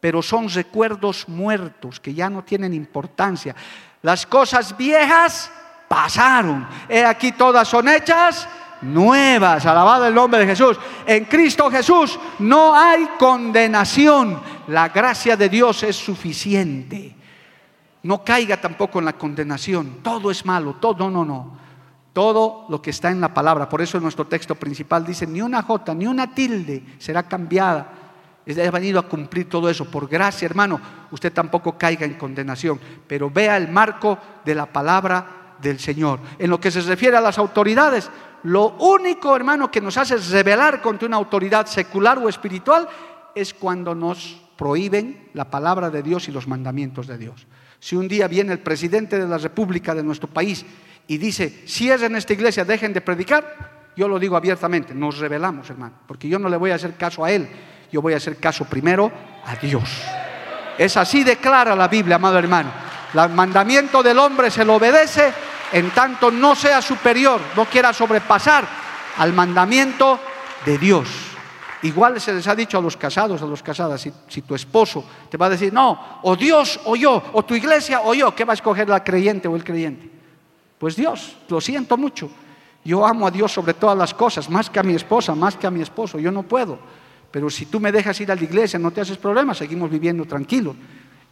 [0.00, 3.54] Pero son recuerdos muertos que ya no tienen importancia.
[4.02, 5.50] Las cosas viejas
[5.88, 6.66] pasaron.
[6.88, 8.48] He aquí todas son hechas
[8.82, 9.64] nuevas.
[9.66, 10.78] Alabado el nombre de Jesús.
[11.06, 14.40] En Cristo Jesús no hay condenación.
[14.68, 17.14] La gracia de Dios es suficiente.
[18.02, 19.98] No caiga tampoco en la condenación.
[20.02, 20.74] Todo es malo.
[20.74, 21.65] Todo, no, no.
[22.16, 23.68] Todo lo que está en la palabra.
[23.68, 27.92] Por eso en nuestro texto principal dice, ni una jota, ni una tilde será cambiada.
[28.48, 29.84] Ha venido a cumplir todo eso.
[29.84, 35.56] Por gracia, hermano, usted tampoco caiga en condenación, pero vea el marco de la palabra
[35.60, 36.20] del Señor.
[36.38, 38.08] En lo que se refiere a las autoridades,
[38.44, 42.88] lo único, hermano, que nos hace rebelar contra una autoridad secular o espiritual
[43.34, 47.46] es cuando nos prohíben la palabra de Dios y los mandamientos de Dios.
[47.78, 50.64] Si un día viene el presidente de la República de nuestro país
[51.08, 55.94] y dice, cierren esta iglesia, dejen de predicar, yo lo digo abiertamente, nos rebelamos, hermano,
[56.06, 57.48] porque yo no le voy a hacer caso a él,
[57.90, 59.10] yo voy a hacer caso primero
[59.44, 59.88] a Dios.
[60.76, 62.70] Es así declara la Biblia, amado hermano.
[63.14, 65.32] El mandamiento del hombre se lo obedece
[65.72, 68.66] en tanto no sea superior, no quiera sobrepasar
[69.16, 70.18] al mandamiento
[70.66, 71.08] de Dios.
[71.82, 75.04] Igual se les ha dicho a los casados, a los casadas, si, si, tu esposo
[75.30, 78.44] te va a decir, no, o Dios o yo, o tu iglesia o yo, ¿qué
[78.44, 80.15] va a escoger la creyente o el creyente?
[80.78, 82.30] Pues Dios, lo siento mucho.
[82.84, 85.66] Yo amo a Dios sobre todas las cosas, más que a mi esposa, más que
[85.66, 86.18] a mi esposo.
[86.18, 86.78] Yo no puedo.
[87.30, 90.24] Pero si tú me dejas ir a la iglesia, no te haces problemas, seguimos viviendo
[90.24, 90.76] tranquilos.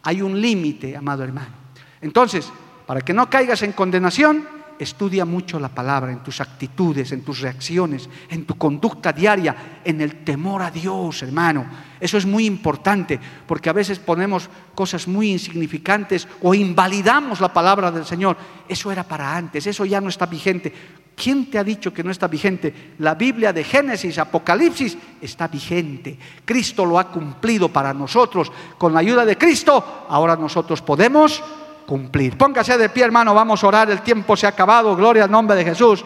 [0.03, 1.53] Hay un límite, amado hermano.
[2.01, 2.51] Entonces,
[2.85, 4.47] para que no caigas en condenación,
[4.79, 10.01] estudia mucho la palabra en tus actitudes, en tus reacciones, en tu conducta diaria, en
[10.01, 11.65] el temor a Dios, hermano.
[11.99, 17.91] Eso es muy importante porque a veces ponemos cosas muy insignificantes o invalidamos la palabra
[17.91, 18.37] del Señor.
[18.67, 20.73] Eso era para antes, eso ya no está vigente.
[21.15, 22.93] ¿Quién te ha dicho que no está vigente?
[22.99, 26.17] La Biblia de Génesis, Apocalipsis está vigente.
[26.43, 28.51] Cristo lo ha cumplido para nosotros.
[28.77, 31.41] Con la ayuda de Cristo, ahora nosotros podemos
[31.85, 32.37] cumplir.
[32.37, 35.55] Póngase de pie, hermano, vamos a orar, el tiempo se ha acabado, gloria al nombre
[35.55, 36.03] de Jesús.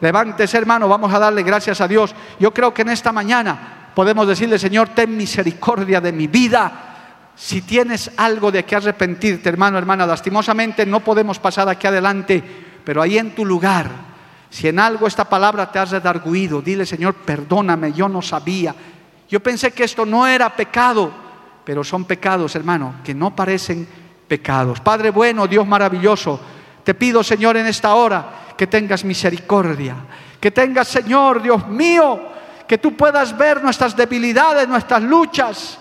[0.00, 2.14] Levántese, hermano, vamos a darle gracias a Dios.
[2.38, 6.84] Yo creo que en esta mañana podemos decirle, Señor, ten misericordia de mi vida.
[7.34, 12.42] Si tienes algo de que arrepentirte, hermano, hermana, lastimosamente no podemos pasar aquí adelante,
[12.84, 13.90] pero ahí en tu lugar,
[14.50, 18.74] si en algo esta palabra te has redarguido, dile, Señor, perdóname, yo no sabía.
[19.28, 21.12] Yo pensé que esto no era pecado,
[21.64, 23.86] pero son pecados, hermano, que no parecen
[24.28, 24.80] pecados.
[24.80, 26.38] Padre bueno, Dios maravilloso,
[26.84, 29.96] te pido, Señor, en esta hora que tengas misericordia,
[30.40, 32.20] que tengas, Señor, Dios mío,
[32.66, 35.78] que tú puedas ver nuestras debilidades, nuestras luchas.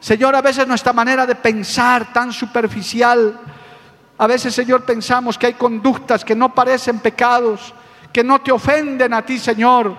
[0.00, 3.38] Señor, a veces nuestra manera de pensar tan superficial,
[4.16, 7.74] a veces, Señor, pensamos que hay conductas que no parecen pecados,
[8.12, 9.94] que no te ofenden a ti, Señor,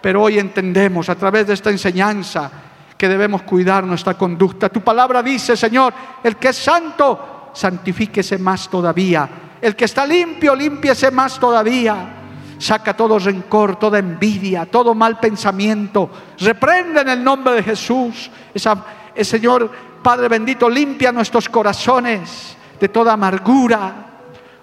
[0.00, 2.50] pero hoy entendemos a través de esta enseñanza
[2.96, 4.68] que debemos cuidar nuestra conducta.
[4.68, 5.92] Tu palabra dice, Señor,
[6.22, 9.28] el que es santo, santifíquese más todavía.
[9.60, 12.20] El que está limpio, límpiese más todavía.
[12.58, 16.10] Saca todo rencor, toda envidia, todo mal pensamiento.
[16.38, 18.30] Reprende en el nombre de Jesús.
[18.52, 18.84] Esa,
[19.14, 19.70] el Señor
[20.02, 23.94] Padre bendito, limpia nuestros corazones de toda amargura.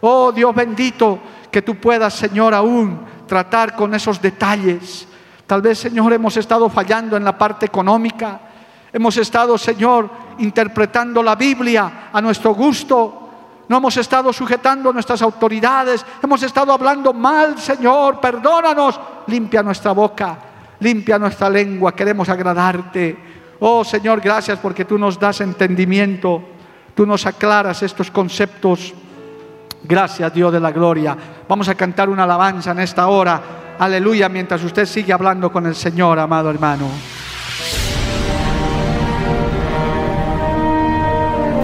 [0.02, 1.20] Oh Dios bendito,
[1.50, 5.08] que tú puedas, Señor, aún tratar con esos detalles.
[5.48, 8.40] Tal vez, Señor, hemos estado fallando en la parte económica.
[8.94, 13.30] Hemos estado, Señor, interpretando la Biblia a nuestro gusto.
[13.70, 16.06] No hemos estado sujetando nuestras autoridades.
[16.22, 18.20] Hemos estado hablando mal, Señor.
[18.20, 19.00] Perdónanos.
[19.28, 20.38] Limpia nuestra boca.
[20.80, 21.96] Limpia nuestra lengua.
[21.96, 23.18] Queremos agradarte.
[23.62, 26.44] Oh Señor, gracias porque tú nos das entendimiento.
[26.94, 28.94] Tú nos aclaras estos conceptos.
[29.84, 31.16] Gracias, Dios de la gloria.
[31.48, 33.42] Vamos a cantar una alabanza en esta hora.
[33.80, 36.88] Aleluya, mientras usted sigue hablando con el Señor, amado hermano.